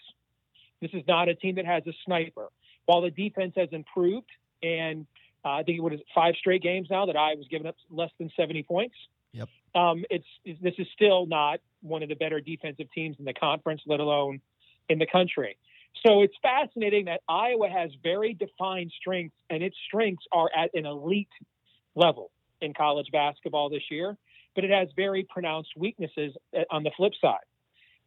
This 0.81 0.91
is 0.93 1.03
not 1.07 1.29
a 1.29 1.35
team 1.35 1.55
that 1.55 1.65
has 1.65 1.83
a 1.87 1.93
sniper. 2.05 2.47
While 2.85 3.01
the 3.01 3.11
defense 3.11 3.53
has 3.55 3.69
improved, 3.71 4.29
and 4.61 5.05
uh, 5.45 5.49
I 5.49 5.63
think 5.63 5.77
it 5.77 5.81
was 5.81 5.99
five 6.13 6.35
straight 6.37 6.61
games 6.61 6.87
now 6.89 7.05
that 7.05 7.15
Iowa's 7.15 7.47
given 7.47 7.67
up 7.67 7.75
less 7.89 8.11
than 8.17 8.31
70 8.35 8.63
points. 8.63 8.95
Yep. 9.33 9.49
Um, 9.75 10.06
it's, 10.10 10.25
this 10.62 10.74
is 10.77 10.88
still 10.94 11.25
not 11.25 11.60
one 11.82 12.03
of 12.03 12.10
the 12.10 12.15
better 12.15 12.39
defensive 12.39 12.88
teams 12.94 13.18
in 13.20 13.25
the 13.25 13.34
conference, 13.34 13.82
let 13.86 14.00
alone 14.00 14.42
in 14.89 15.00
the 15.00 15.08
country. 15.08 15.58
So 16.06 16.22
it's 16.22 16.34
fascinating 16.42 17.06
that 17.06 17.22
Iowa 17.30 17.70
has 17.70 17.92
very 18.01 18.34
defined 18.34 18.92
strengths, 19.00 19.36
and 19.50 19.63
its 19.63 19.75
strengths 19.88 20.25
are 20.32 20.50
at 20.56 20.72
an 20.74 20.86
elite 20.86 21.30
level 21.96 22.32
in 22.62 22.74
college 22.74 23.08
basketball 23.12 23.70
this 23.70 23.84
year, 23.92 24.18
but 24.56 24.63
it 24.63 24.72
has 24.72 24.89
very 24.96 25.25
pronounced 25.30 25.70
weaknesses 25.77 26.34
uh, 26.58 26.62
on 26.72 26.84
the 26.84 26.92
flip 26.98 27.13
side. 27.22 27.46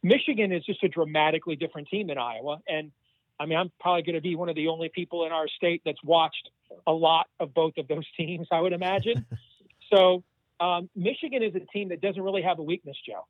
Michigan 0.03 0.51
is 0.51 0.63
just 0.65 0.83
a 0.83 0.87
dramatically 0.87 1.55
different 1.55 1.87
team 1.87 2.07
than 2.07 2.17
Iowa, 2.17 2.59
and 2.67 2.91
I 3.39 3.45
mean, 3.45 3.57
I'm 3.57 3.71
probably 3.79 4.01
going 4.01 4.15
to 4.15 4.21
be 4.21 4.35
one 4.35 4.49
of 4.49 4.55
the 4.55 4.67
only 4.67 4.89
people 4.89 5.25
in 5.25 5.31
our 5.31 5.47
state 5.47 5.81
that's 5.85 6.03
watched 6.03 6.49
a 6.85 6.91
lot 6.91 7.27
of 7.39 7.53
both 7.53 7.77
of 7.77 7.87
those 7.87 8.05
teams, 8.17 8.47
I 8.51 8.61
would 8.61 8.73
imagine. 8.73 9.25
so 9.93 10.23
um, 10.59 10.89
Michigan 10.95 11.43
is 11.43 11.55
a 11.55 11.59
team 11.59 11.89
that 11.89 12.01
doesn't 12.01 12.21
really 12.21 12.41
have 12.41 12.59
a 12.59 12.63
weakness, 12.63 12.97
Joe, 13.05 13.25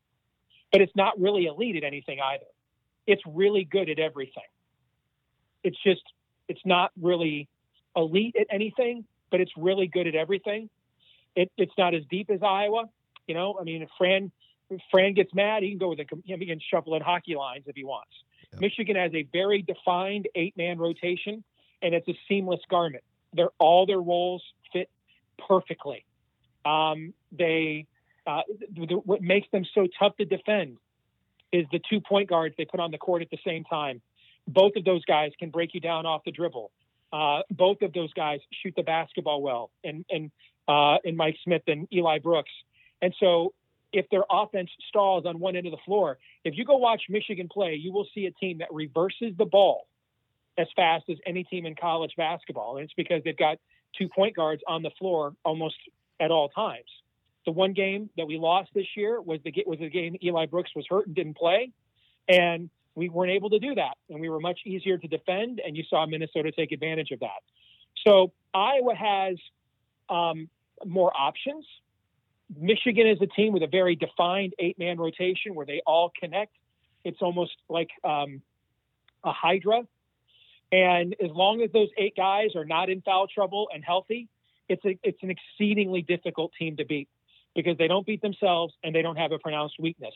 but 0.72 0.81
it's 0.81 0.96
not 0.96 1.19
really 1.19 1.46
elite 1.46 1.75
at 1.75 1.84
anything 1.84 2.19
either. 2.22 2.46
It's 3.05 3.22
really 3.25 3.63
good 3.63 3.89
at 3.89 4.00
everything. 4.00 4.43
It's 5.63 5.77
just, 5.84 6.03
it's 6.48 6.65
not 6.65 6.91
really 7.01 7.48
elite 7.96 8.36
at 8.39 8.48
anything, 8.50 9.05
but 9.31 9.41
it's 9.41 9.51
really 9.57 9.88
good 9.88 10.07
at 10.07 10.15
everything. 10.15 10.69
It, 11.36 11.51
it's 11.57 11.74
not 11.77 11.93
as 11.93 12.03
deep 12.10 12.29
as 12.29 12.41
Iowa. 12.41 12.86
You 13.27 13.36
know, 13.36 13.57
I 13.60 13.63
mean, 13.63 13.81
if 13.81 13.89
Fran, 13.98 14.31
if 14.69 14.81
Fran 14.91 15.13
gets 15.13 15.34
mad, 15.34 15.63
he 15.63 15.69
can 15.69 15.77
go 15.77 15.89
with 15.89 16.00
a, 16.00 16.05
he 16.24 16.46
can 16.46 16.60
shuffle 16.72 16.96
in 16.96 17.01
hockey 17.01 17.36
lines 17.36 17.65
if 17.67 17.75
he 17.75 17.84
wants. 17.84 18.12
Michigan 18.60 18.96
has 18.96 19.13
a 19.13 19.24
very 19.34 19.62
defined 19.62 20.27
eight-man 20.34 20.77
rotation, 20.77 21.43
and 21.81 21.93
it's 21.93 22.07
a 22.07 22.17
seamless 22.29 22.62
garment. 22.69 23.03
They're 23.34 23.51
all 23.60 23.86
their 23.86 24.00
roles 24.00 24.41
fit 24.72 24.89
perfectly. 25.48 26.05
Um, 26.65 27.13
they 27.31 27.86
uh, 28.25 28.41
the, 28.75 28.86
the, 28.86 28.96
what 28.96 29.22
makes 29.22 29.48
them 29.51 29.65
so 29.74 29.88
tough 29.98 30.17
to 30.17 30.25
defend 30.25 30.77
is 31.53 31.65
the 31.72 31.79
two 31.89 32.01
point 32.01 32.29
guards 32.29 32.55
they 32.57 32.65
put 32.65 32.79
on 32.79 32.91
the 32.91 32.98
court 32.98 33.22
at 33.22 33.29
the 33.29 33.38
same 33.46 33.63
time. 33.63 34.01
Both 34.48 34.75
of 34.75 34.84
those 34.86 35.03
guys 35.05 35.31
can 35.39 35.50
break 35.50 35.74
you 35.74 35.79
down 35.79 36.05
off 36.05 36.24
the 36.25 36.31
dribble. 36.31 36.72
Uh, 37.12 37.41
both 37.50 37.81
of 37.81 37.93
those 37.93 38.12
guys 38.13 38.39
shoot 38.62 38.74
the 38.75 38.84
basketball 38.84 39.41
well, 39.41 39.72
and 39.84 40.05
and 40.10 40.29
uh, 40.67 40.98
and 41.05 41.15
Mike 41.15 41.38
Smith 41.43 41.63
and 41.67 41.88
Eli 41.93 42.19
Brooks. 42.19 42.51
And 43.01 43.13
so, 43.19 43.53
if 43.93 44.10
their 44.10 44.24
offense 44.29 44.69
stalls 44.89 45.25
on 45.25 45.39
one 45.39 45.55
end 45.55 45.67
of 45.67 45.72
the 45.72 45.79
floor, 45.86 46.17
if 46.43 46.57
you 46.57 46.65
go 46.65 46.75
watch 46.77 47.03
Michigan 47.10 47.48
play, 47.50 47.75
you 47.75 47.93
will 47.93 48.07
see 48.13 48.25
a 48.25 48.31
team 48.31 48.57
that 48.57 48.67
reverses 48.74 49.34
the 49.38 49.46
ball 49.46 49.88
as 50.57 50.67
fast 50.75 51.05
as 51.10 51.17
any 51.25 51.46
team 51.46 51.65
in 51.65 51.75
college 51.75 52.12
basketball. 52.17 52.77
And 52.77 52.86
it's 52.86 52.93
because 52.93 53.22
they've 53.24 53.38
got 53.38 53.57
two 53.98 54.10
point 54.10 54.36
guards 54.36 54.62
on 54.67 54.81
the 54.81 54.91
floor 55.00 55.34
almost 55.46 55.75
at 56.19 56.31
all 56.31 56.50
times. 56.50 56.89
The 57.47 57.53
one 57.53 57.71
game 57.71 58.09
that 58.17 58.27
we 58.27 58.37
lost 58.37 58.71
this 58.75 58.87
year 58.97 59.21
was 59.21 59.39
the 59.45 59.53
was 59.65 59.79
the 59.79 59.89
game 59.89 60.17
Eli 60.21 60.47
Brooks 60.47 60.71
was 60.75 60.85
hurt 60.89 61.07
and 61.07 61.15
didn't 61.15 61.37
play, 61.37 61.71
and 62.27 62.69
we 62.93 63.07
weren't 63.07 63.31
able 63.31 63.51
to 63.51 63.59
do 63.59 63.73
that, 63.75 63.95
and 64.09 64.19
we 64.19 64.27
were 64.27 64.41
much 64.41 64.59
easier 64.65 64.97
to 64.97 65.07
defend. 65.07 65.61
And 65.65 65.77
you 65.77 65.85
saw 65.89 66.05
Minnesota 66.05 66.51
take 66.51 66.73
advantage 66.73 67.11
of 67.11 67.21
that. 67.21 67.39
So 68.05 68.33
Iowa 68.53 68.95
has 68.95 69.37
um, 70.09 70.49
more 70.85 71.09
options. 71.17 71.65
Michigan 72.53 73.07
is 73.07 73.19
a 73.21 73.27
team 73.27 73.53
with 73.53 73.63
a 73.63 73.67
very 73.67 73.95
defined 73.95 74.53
eight-man 74.59 74.97
rotation 74.97 75.55
where 75.55 75.65
they 75.65 75.81
all 75.87 76.11
connect. 76.19 76.51
It's 77.05 77.21
almost 77.21 77.55
like 77.69 77.91
um, 78.03 78.41
a 79.23 79.31
hydra, 79.31 79.83
and 80.73 81.15
as 81.23 81.31
long 81.31 81.61
as 81.61 81.71
those 81.71 81.87
eight 81.97 82.17
guys 82.17 82.57
are 82.57 82.65
not 82.65 82.89
in 82.89 82.99
foul 82.99 83.27
trouble 83.27 83.69
and 83.73 83.85
healthy, 83.85 84.27
it's 84.67 84.83
a, 84.83 84.99
it's 85.01 85.23
an 85.23 85.31
exceedingly 85.31 86.01
difficult 86.01 86.51
team 86.59 86.75
to 86.75 86.83
beat 86.83 87.07
because 87.57 87.75
they 87.79 87.87
don't 87.87 88.05
beat 88.05 88.21
themselves 88.21 88.73
and 88.83 88.93
they 88.93 89.01
don't 89.01 89.15
have 89.17 89.31
a 89.31 89.39
pronounced 89.39 89.75
weakness. 89.79 90.13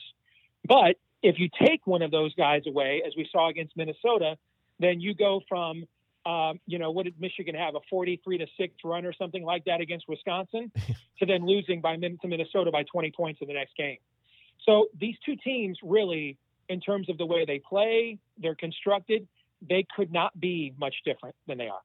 But 0.63 0.97
if 1.23 1.39
you 1.39 1.49
take 1.59 1.85
one 1.87 2.03
of 2.03 2.11
those 2.11 2.33
guys 2.35 2.61
away, 2.67 3.01
as 3.05 3.13
we 3.17 3.27
saw 3.31 3.49
against 3.49 3.75
Minnesota, 3.75 4.37
then 4.79 5.01
you 5.01 5.15
go 5.15 5.41
from, 5.49 5.85
um, 6.23 6.59
you 6.67 6.77
know, 6.77 6.91
what 6.91 7.05
did 7.05 7.19
Michigan 7.19 7.55
have, 7.55 7.73
a 7.73 7.79
43 7.89 8.37
to 8.37 8.45
6 8.57 8.73
run 8.85 9.05
or 9.05 9.13
something 9.13 9.43
like 9.43 9.65
that 9.65 9.81
against 9.81 10.07
Wisconsin, 10.07 10.71
to 11.19 11.25
then 11.25 11.43
losing 11.43 11.81
by 11.81 11.95
to 11.95 12.27
Minnesota 12.27 12.69
by 12.69 12.83
20 12.83 13.11
points 13.11 13.41
in 13.41 13.47
the 13.47 13.55
next 13.55 13.75
game. 13.75 13.97
So 14.63 14.89
these 14.99 15.15
two 15.25 15.35
teams 15.35 15.79
really, 15.81 16.37
in 16.69 16.79
terms 16.79 17.09
of 17.09 17.17
the 17.17 17.25
way 17.25 17.45
they 17.45 17.57
play, 17.57 18.19
they're 18.37 18.53
constructed, 18.53 19.27
they 19.67 19.83
could 19.95 20.13
not 20.13 20.39
be 20.39 20.75
much 20.77 20.93
different 21.03 21.35
than 21.47 21.57
they 21.57 21.69
are. 21.69 21.81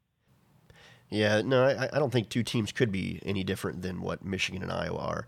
Yeah, 1.10 1.42
no, 1.42 1.64
I, 1.64 1.88
I 1.92 1.98
don't 1.98 2.10
think 2.10 2.28
two 2.28 2.42
teams 2.42 2.72
could 2.72 2.90
be 2.90 3.20
any 3.24 3.44
different 3.44 3.82
than 3.82 4.00
what 4.00 4.24
Michigan 4.24 4.62
and 4.62 4.72
Iowa 4.72 4.98
are. 4.98 5.26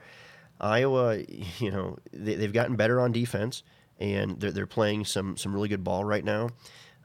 Iowa, 0.61 1.19
you 1.59 1.71
know, 1.71 1.99
they, 2.13 2.35
they've 2.35 2.53
gotten 2.53 2.77
better 2.77 3.01
on 3.01 3.13
defense, 3.13 3.63
and 3.99 4.41
they're, 4.41 4.53
they're 4.53 4.67
playing 4.67 5.05
some 5.05 5.37
some 5.37 5.55
really 5.55 5.69
good 5.69 5.85
ball 5.85 6.05
right 6.05 6.25
now. 6.25 6.51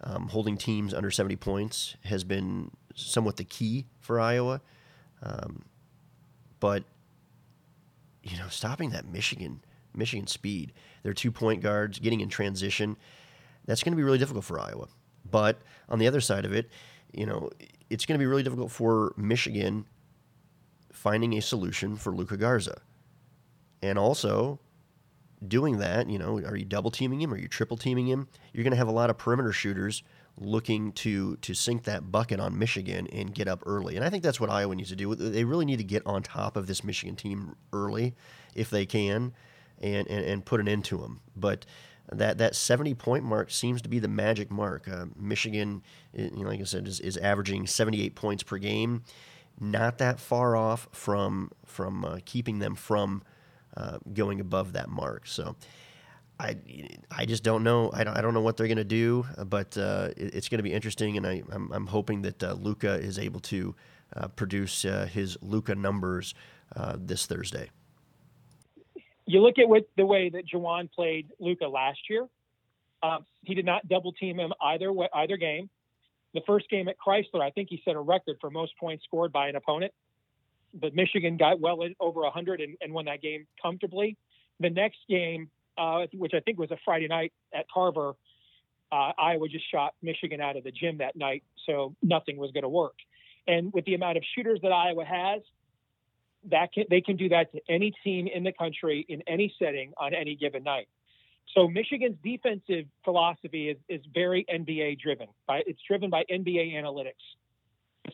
Um, 0.05 0.27
holding 0.27 0.57
teams 0.57 0.93
under 0.93 1.09
70 1.09 1.37
points 1.37 1.95
has 2.03 2.23
been 2.23 2.71
somewhat 2.93 3.37
the 3.37 3.45
key 3.45 3.85
for 4.01 4.19
Iowa. 4.19 4.61
Um, 5.21 5.63
but 6.59 6.83
you 8.23 8.37
know, 8.37 8.47
stopping 8.49 8.89
that 8.91 9.05
Michigan 9.05 9.63
Michigan 9.95 10.27
speed, 10.27 10.73
their 11.03 11.13
two 11.13 11.31
point 11.31 11.61
guards 11.61 11.99
getting 11.99 12.21
in 12.21 12.29
transition, 12.29 12.97
that's 13.65 13.83
going 13.83 13.93
to 13.93 13.97
be 13.97 14.03
really 14.03 14.17
difficult 14.17 14.45
for 14.45 14.59
Iowa. 14.59 14.87
But 15.29 15.61
on 15.87 15.99
the 15.99 16.07
other 16.07 16.21
side 16.21 16.45
of 16.45 16.53
it, 16.53 16.69
you 17.13 17.25
know, 17.25 17.49
it's 17.93 18.05
going 18.05 18.17
to 18.17 18.23
be 18.23 18.25
really 18.31 18.43
difficult 18.43 18.71
for 18.71 19.13
Michigan 19.15 19.85
finding 20.91 21.33
a 21.33 21.41
solution 21.41 21.95
for 21.95 22.11
Luka 22.13 22.37
Garza. 22.37 22.77
And 23.81 23.97
also, 23.99 24.59
doing 25.45 25.77
that, 25.79 26.09
you 26.09 26.17
know, 26.17 26.39
are 26.39 26.55
you 26.55 26.65
double 26.65 26.91
teaming 26.91 27.21
him? 27.21 27.33
Are 27.33 27.37
you 27.37 27.47
triple 27.47 27.77
teaming 27.77 28.07
him? 28.07 28.27
You're 28.53 28.63
going 28.63 28.71
to 28.71 28.77
have 28.83 28.87
a 28.87 28.97
lot 29.01 29.09
of 29.09 29.17
perimeter 29.17 29.53
shooters 29.53 30.03
looking 30.37 30.91
to 30.93 31.35
to 31.37 31.53
sink 31.53 31.83
that 31.83 32.11
bucket 32.11 32.39
on 32.39 32.57
Michigan 32.57 33.07
and 33.19 33.35
get 33.35 33.47
up 33.47 33.61
early. 33.65 33.95
And 33.97 34.05
I 34.05 34.09
think 34.09 34.23
that's 34.23 34.39
what 34.39 34.49
Iowa 34.49 34.75
needs 34.75 34.89
to 34.89 34.95
do. 34.95 35.13
They 35.15 35.43
really 35.43 35.65
need 35.65 35.77
to 35.77 35.83
get 35.83 36.01
on 36.05 36.23
top 36.23 36.57
of 36.57 36.65
this 36.65 36.83
Michigan 36.83 37.15
team 37.15 37.55
early 37.71 38.15
if 38.55 38.69
they 38.69 38.85
can. 38.85 39.33
and, 39.81 40.07
and, 40.07 40.25
and 40.25 40.45
put 40.45 40.59
an 40.59 40.67
end 40.67 40.85
to 40.85 40.97
them. 40.97 41.19
But 41.35 41.65
that 42.11 42.37
that 42.37 42.55
70 42.55 42.93
point 42.95 43.23
mark 43.23 43.51
seems 43.51 43.81
to 43.81 43.89
be 43.89 43.99
the 43.99 44.07
magic 44.07 44.51
mark. 44.51 44.87
Uh, 44.87 45.05
Michigan, 45.15 45.81
you 46.13 46.31
know, 46.31 46.49
like 46.49 46.59
I 46.59 46.63
said, 46.63 46.87
is, 46.87 46.99
is 46.99 47.17
averaging 47.17 47.67
78 47.67 48.15
points 48.15 48.43
per 48.43 48.57
game, 48.57 49.03
not 49.59 49.97
that 49.99 50.19
far 50.19 50.55
off 50.55 50.87
from 50.91 51.51
from 51.65 52.05
uh, 52.05 52.19
keeping 52.25 52.59
them 52.59 52.75
from 52.75 53.23
uh, 53.77 53.99
going 54.13 54.39
above 54.39 54.73
that 54.73 54.89
mark. 54.89 55.27
So. 55.27 55.55
I, 56.39 56.57
I 57.11 57.25
just 57.25 57.43
don't 57.43 57.63
know. 57.63 57.91
I 57.93 58.03
don't, 58.03 58.17
I 58.17 58.21
don't 58.21 58.33
know 58.33 58.41
what 58.41 58.57
they're 58.57 58.67
going 58.67 58.77
to 58.77 58.83
do, 58.83 59.23
but 59.45 59.77
uh, 59.77 60.09
it, 60.17 60.33
it's 60.33 60.49
going 60.49 60.57
to 60.57 60.63
be 60.63 60.73
interesting, 60.73 61.15
and 61.15 61.27
I, 61.27 61.43
I'm, 61.51 61.71
I'm 61.71 61.85
hoping 61.85 62.23
that 62.23 62.43
uh, 62.43 62.53
Luka 62.53 62.95
is 62.95 63.19
able 63.19 63.39
to 63.41 63.75
uh, 64.15 64.27
produce 64.29 64.81
his 64.81 65.37
Luka 65.43 65.75
numbers 65.75 66.33
this 66.97 67.27
Thursday. 67.27 67.69
You 69.25 69.41
look 69.41 69.57
at 69.57 69.67
what 69.67 69.87
the 69.95 70.05
way 70.05 70.29
that 70.29 70.45
Juwan 70.47 70.91
played 70.91 71.29
Luka 71.39 71.67
last 71.67 71.99
year. 72.09 72.27
Um, 73.01 73.25
he 73.41 73.53
did 73.53 73.65
not 73.65 73.87
double 73.87 74.13
team 74.13 74.39
him 74.39 74.53
either 74.61 74.91
either 75.13 75.37
game. 75.37 75.69
The 76.33 76.41
first 76.47 76.69
game 76.69 76.87
at 76.87 76.95
Crisler, 76.97 77.41
I 77.41 77.51
think 77.51 77.69
he 77.69 77.81
set 77.85 77.95
a 77.95 77.99
record 77.99 78.37
for 78.41 78.49
most 78.49 78.73
points 78.79 79.03
scored 79.03 79.31
by 79.31 79.49
an 79.49 79.55
opponent. 79.55 79.93
But 80.73 80.95
Michigan 80.95 81.37
got 81.37 81.59
well 81.59 81.79
over 81.99 82.21
100 82.21 82.59
and, 82.61 82.75
and 82.81 82.93
won 82.93 83.05
that 83.05 83.21
game 83.21 83.45
comfortably. 83.61 84.17
The 84.59 84.71
next 84.71 84.99
game, 85.07 85.49
uh, 85.77 86.07
which 86.13 86.33
I 86.33 86.39
think 86.39 86.57
was 86.57 86.71
a 86.71 86.77
Friday 86.83 87.07
night 87.07 87.33
at 87.53 87.65
Carver, 87.71 88.15
uh, 88.91 89.11
Iowa 89.17 89.47
just 89.47 89.69
shot 89.69 89.93
Michigan 90.01 90.41
out 90.41 90.55
of 90.55 90.63
the 90.63 90.71
gym 90.71 90.99
that 90.99 91.15
night, 91.15 91.43
so 91.65 91.95
nothing 92.01 92.37
was 92.37 92.51
going 92.51 92.63
to 92.63 92.69
work. 92.69 92.95
And 93.47 93.73
with 93.73 93.85
the 93.85 93.95
amount 93.95 94.17
of 94.17 94.23
shooters 94.35 94.59
that 94.61 94.71
Iowa 94.71 95.03
has, 95.03 95.41
that 96.49 96.73
can, 96.73 96.85
they 96.89 97.01
can 97.01 97.15
do 97.15 97.29
that 97.29 97.51
to 97.53 97.61
any 97.69 97.93
team 98.03 98.27
in 98.27 98.43
the 98.43 98.51
country 98.51 99.05
in 99.07 99.21
any 99.27 99.53
setting 99.59 99.93
on 99.97 100.13
any 100.13 100.35
given 100.35 100.63
night. 100.63 100.87
So 101.53 101.67
Michigan's 101.67 102.17
defensive 102.23 102.85
philosophy 103.03 103.69
is, 103.69 103.77
is 103.87 104.01
very 104.13 104.45
NBA 104.51 104.99
driven. 104.99 105.27
By, 105.47 105.61
it's 105.67 105.79
driven 105.87 106.09
by 106.09 106.23
NBA 106.31 106.73
analytics. 106.73 107.13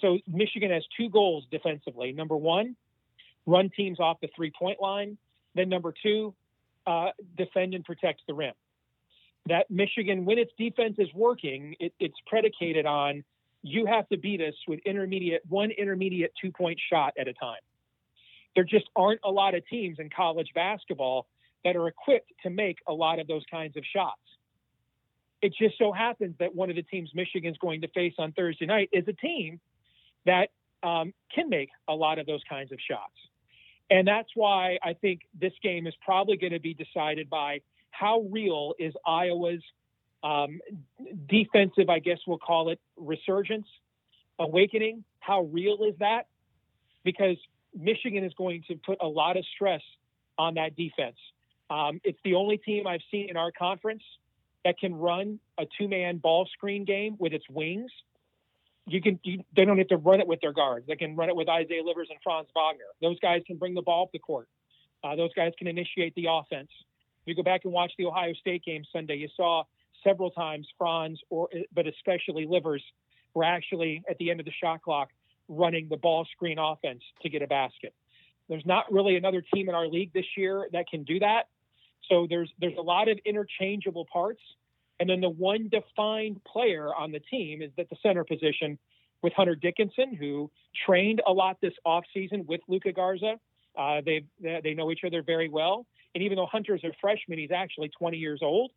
So 0.01 0.19
Michigan 0.27 0.71
has 0.71 0.83
two 0.97 1.09
goals 1.09 1.45
defensively. 1.51 2.11
Number 2.11 2.35
one, 2.35 2.75
run 3.45 3.69
teams 3.75 3.99
off 3.99 4.17
the 4.21 4.29
three 4.35 4.51
point 4.57 4.81
line. 4.81 5.17
Then 5.55 5.69
number 5.69 5.93
two, 6.03 6.33
uh, 6.85 7.09
defend 7.37 7.73
and 7.73 7.83
protect 7.83 8.21
the 8.27 8.33
rim. 8.33 8.53
That 9.47 9.71
Michigan, 9.71 10.25
when 10.25 10.37
its 10.37 10.51
defense 10.57 10.95
is 10.99 11.07
working, 11.13 11.75
it, 11.79 11.93
it's 11.99 12.17
predicated 12.27 12.85
on 12.85 13.23
you 13.61 13.85
have 13.85 14.07
to 14.09 14.17
beat 14.17 14.41
us 14.41 14.53
with 14.67 14.79
intermediate 14.85 15.41
one 15.47 15.71
intermediate 15.71 16.33
two 16.41 16.51
point 16.51 16.79
shot 16.91 17.13
at 17.19 17.27
a 17.27 17.33
time. 17.33 17.59
There 18.59 18.65
just 18.65 18.89
aren't 18.93 19.21
a 19.23 19.31
lot 19.31 19.55
of 19.55 19.65
teams 19.67 19.99
in 19.99 20.09
college 20.09 20.49
basketball 20.53 21.27
that 21.63 21.77
are 21.77 21.87
equipped 21.87 22.29
to 22.43 22.49
make 22.49 22.79
a 22.89 22.91
lot 22.91 23.17
of 23.17 23.25
those 23.25 23.43
kinds 23.49 23.77
of 23.77 23.85
shots. 23.95 24.19
It 25.41 25.53
just 25.57 25.77
so 25.77 25.93
happens 25.93 26.35
that 26.39 26.53
one 26.53 26.69
of 26.69 26.75
the 26.75 26.83
teams 26.83 27.09
Michigan's 27.15 27.57
going 27.59 27.79
to 27.79 27.87
face 27.87 28.15
on 28.19 28.33
Thursday 28.33 28.65
night 28.65 28.89
is 28.91 29.05
a 29.07 29.13
team 29.13 29.61
that 30.25 30.49
um, 30.83 31.13
can 31.33 31.47
make 31.47 31.69
a 31.87 31.95
lot 31.95 32.19
of 32.19 32.25
those 32.25 32.41
kinds 32.49 32.73
of 32.73 32.79
shots. 32.85 33.13
And 33.89 34.05
that's 34.05 34.27
why 34.35 34.77
I 34.83 34.91
think 34.91 35.21
this 35.39 35.53
game 35.63 35.87
is 35.87 35.93
probably 36.03 36.35
going 36.35 36.51
to 36.51 36.59
be 36.59 36.73
decided 36.73 37.29
by 37.29 37.61
how 37.91 38.27
real 38.29 38.73
is 38.77 38.93
Iowa's 39.07 39.63
um, 40.21 40.59
defensive, 41.29 41.89
I 41.89 41.99
guess 41.99 42.17
we'll 42.27 42.39
call 42.39 42.71
it 42.71 42.79
resurgence, 42.97 43.67
awakening. 44.37 45.05
How 45.21 45.43
real 45.43 45.77
is 45.85 45.95
that? 45.99 46.27
Because 47.05 47.37
Michigan 47.77 48.23
is 48.23 48.33
going 48.33 48.63
to 48.67 48.75
put 48.75 48.97
a 49.01 49.07
lot 49.07 49.37
of 49.37 49.45
stress 49.55 49.81
on 50.37 50.55
that 50.55 50.75
defense. 50.75 51.17
Um, 51.69 52.01
it's 52.03 52.19
the 52.23 52.35
only 52.35 52.57
team 52.57 52.87
I've 52.87 53.01
seen 53.11 53.29
in 53.29 53.37
our 53.37 53.51
conference 53.51 54.03
that 54.65 54.79
can 54.79 54.95
run 54.95 55.39
a 55.57 55.65
two-man 55.77 56.17
ball 56.17 56.47
screen 56.51 56.83
game 56.85 57.15
with 57.19 57.33
its 57.33 57.45
wings. 57.49 57.91
You 58.87 59.01
can 59.01 59.19
you, 59.23 59.43
they 59.55 59.65
don't 59.65 59.77
have 59.77 59.87
to 59.89 59.97
run 59.97 60.19
it 60.19 60.27
with 60.27 60.41
their 60.41 60.53
guards. 60.53 60.87
They 60.87 60.95
can 60.95 61.15
run 61.15 61.29
it 61.29 61.35
with 61.35 61.47
Isaiah 61.47 61.83
Livers 61.83 62.07
and 62.09 62.19
Franz 62.23 62.47
Wagner. 62.55 62.85
Those 63.01 63.19
guys 63.19 63.43
can 63.45 63.57
bring 63.57 63.75
the 63.75 63.83
ball 63.83 64.03
up 64.03 64.11
the 64.11 64.19
court. 64.19 64.47
Uh, 65.03 65.15
those 65.15 65.33
guys 65.35 65.53
can 65.57 65.67
initiate 65.67 66.15
the 66.15 66.25
offense. 66.29 66.69
If 67.21 67.27
you 67.27 67.35
go 67.35 67.43
back 67.43 67.61
and 67.65 67.73
watch 67.73 67.91
the 67.97 68.05
Ohio 68.05 68.33
State 68.33 68.63
game 68.65 68.83
Sunday, 68.91 69.15
you 69.15 69.29
saw 69.37 69.63
several 70.03 70.31
times 70.31 70.67
Franz 70.77 71.19
or 71.29 71.49
but 71.73 71.85
especially 71.87 72.47
Livers 72.47 72.83
were 73.33 73.43
actually 73.43 74.03
at 74.09 74.17
the 74.17 74.31
end 74.31 74.39
of 74.39 74.45
the 74.45 74.51
shot 74.51 74.81
clock 74.81 75.09
running 75.49 75.89
the 75.89 75.97
ball 75.97 76.25
screen 76.31 76.57
offense 76.59 77.01
to 77.23 77.29
get 77.29 77.41
a 77.41 77.47
basket. 77.47 77.93
There's 78.47 78.65
not 78.65 78.91
really 78.91 79.15
another 79.17 79.43
team 79.53 79.67
in 79.67 79.75
our 79.75 79.87
league 79.87 80.13
this 80.13 80.25
year 80.37 80.69
that 80.71 80.87
can 80.89 81.03
do 81.03 81.19
that. 81.19 81.47
So 82.09 82.27
there's 82.29 82.51
there's 82.59 82.77
a 82.77 82.81
lot 82.81 83.09
of 83.09 83.19
interchangeable 83.25 84.05
parts. 84.11 84.41
And 84.99 85.09
then 85.09 85.21
the 85.21 85.29
one 85.29 85.69
defined 85.69 86.41
player 86.43 86.93
on 86.93 87.11
the 87.11 87.19
team 87.19 87.61
is 87.61 87.71
that 87.77 87.89
the 87.89 87.95
center 88.03 88.23
position 88.23 88.77
with 89.21 89.33
Hunter 89.33 89.55
Dickinson, 89.55 90.13
who 90.15 90.49
trained 90.85 91.21
a 91.25 91.31
lot 91.31 91.57
this 91.61 91.73
offseason 91.85 92.45
with 92.45 92.61
Luka 92.67 92.91
Garza. 92.91 93.35
Uh, 93.77 94.01
they 94.05 94.23
they 94.41 94.73
know 94.73 94.91
each 94.91 95.03
other 95.05 95.21
very 95.21 95.49
well. 95.49 95.85
And 96.15 96.23
even 96.23 96.37
though 96.37 96.47
Hunter's 96.47 96.83
a 96.83 96.91
freshman, 96.99 97.37
he's 97.37 97.51
actually 97.51 97.89
20 97.89 98.17
years 98.17 98.39
old, 98.41 98.71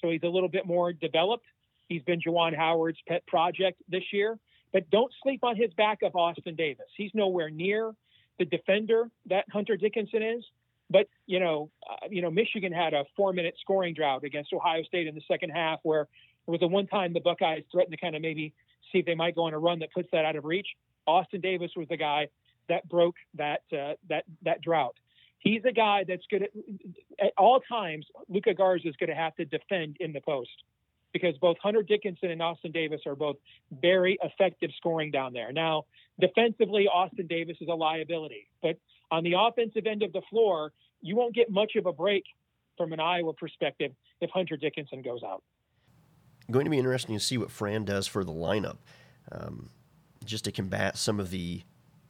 so 0.00 0.10
he's 0.10 0.22
a 0.24 0.28
little 0.28 0.48
bit 0.48 0.66
more 0.66 0.92
developed. 0.92 1.46
He's 1.88 2.02
been 2.02 2.20
Juwan 2.20 2.54
Howard's 2.54 2.98
pet 3.08 3.26
project 3.26 3.80
this 3.88 4.02
year. 4.12 4.38
But 4.76 4.90
don't 4.90 5.10
sleep 5.22 5.42
on 5.42 5.56
his 5.56 5.72
backup, 5.72 6.14
Austin 6.14 6.54
Davis. 6.54 6.84
He's 6.98 7.10
nowhere 7.14 7.48
near 7.48 7.94
the 8.38 8.44
defender 8.44 9.08
that 9.24 9.46
Hunter 9.50 9.74
Dickinson 9.74 10.22
is. 10.22 10.44
But 10.90 11.08
you 11.24 11.40
know, 11.40 11.70
uh, 11.90 12.08
you 12.10 12.20
know, 12.20 12.30
Michigan 12.30 12.72
had 12.72 12.92
a 12.92 13.04
four-minute 13.16 13.54
scoring 13.58 13.94
drought 13.94 14.22
against 14.22 14.52
Ohio 14.52 14.82
State 14.82 15.06
in 15.06 15.14
the 15.14 15.22
second 15.26 15.48
half, 15.48 15.78
where 15.82 16.02
it 16.02 16.50
was 16.50 16.60
the 16.60 16.66
one 16.66 16.86
time 16.88 17.14
the 17.14 17.20
Buckeyes 17.20 17.64
threatened 17.72 17.92
to 17.92 17.96
kind 17.96 18.14
of 18.14 18.20
maybe 18.20 18.52
see 18.92 18.98
if 18.98 19.06
they 19.06 19.14
might 19.14 19.34
go 19.34 19.44
on 19.44 19.54
a 19.54 19.58
run 19.58 19.78
that 19.78 19.94
puts 19.94 20.10
that 20.12 20.26
out 20.26 20.36
of 20.36 20.44
reach. 20.44 20.68
Austin 21.06 21.40
Davis 21.40 21.70
was 21.74 21.88
the 21.88 21.96
guy 21.96 22.28
that 22.68 22.86
broke 22.86 23.16
that 23.32 23.62
uh, 23.72 23.94
that 24.10 24.24
that 24.42 24.60
drought. 24.60 24.96
He's 25.38 25.62
a 25.64 25.72
guy 25.72 26.04
that's 26.06 26.24
good 26.28 26.42
at, 26.42 26.50
at 27.18 27.32
all 27.38 27.60
times. 27.60 28.04
Luka 28.28 28.52
Garza 28.52 28.88
is 28.88 28.96
going 28.96 29.08
to 29.08 29.16
have 29.16 29.34
to 29.36 29.46
defend 29.46 29.96
in 30.00 30.12
the 30.12 30.20
post 30.20 30.50
because 31.16 31.34
both 31.38 31.56
Hunter 31.62 31.82
Dickinson 31.82 32.30
and 32.30 32.42
Austin 32.42 32.72
Davis 32.72 33.00
are 33.06 33.14
both 33.14 33.36
very 33.80 34.18
effective 34.22 34.70
scoring 34.76 35.10
down 35.10 35.32
there. 35.32 35.50
Now, 35.50 35.84
defensively, 36.20 36.88
Austin 36.88 37.26
Davis 37.26 37.56
is 37.62 37.68
a 37.68 37.74
liability, 37.74 38.48
but 38.60 38.76
on 39.10 39.24
the 39.24 39.34
offensive 39.38 39.86
end 39.86 40.02
of 40.02 40.12
the 40.12 40.20
floor, 40.28 40.72
you 41.00 41.16
won't 41.16 41.34
get 41.34 41.50
much 41.50 41.72
of 41.76 41.86
a 41.86 41.92
break 41.92 42.24
from 42.76 42.92
an 42.92 43.00
Iowa 43.00 43.32
perspective 43.32 43.92
if 44.20 44.28
Hunter 44.28 44.58
Dickinson 44.58 45.00
goes 45.00 45.22
out. 45.22 45.42
Going 46.50 46.66
to 46.66 46.70
be 46.70 46.78
interesting 46.78 47.16
to 47.16 47.24
see 47.24 47.38
what 47.38 47.50
Fran 47.50 47.86
does 47.86 48.06
for 48.06 48.22
the 48.22 48.32
lineup, 48.32 48.76
um, 49.32 49.70
just 50.24 50.44
to 50.44 50.52
combat 50.52 50.98
some 50.98 51.18
of 51.18 51.30
the, 51.30 51.62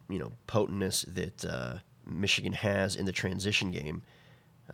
you 0.08 0.18
know, 0.18 0.32
potentness 0.48 1.06
that 1.14 1.44
uh, 1.44 1.78
Michigan 2.04 2.54
has 2.54 2.96
in 2.96 3.06
the 3.06 3.12
transition 3.12 3.70
game. 3.70 4.02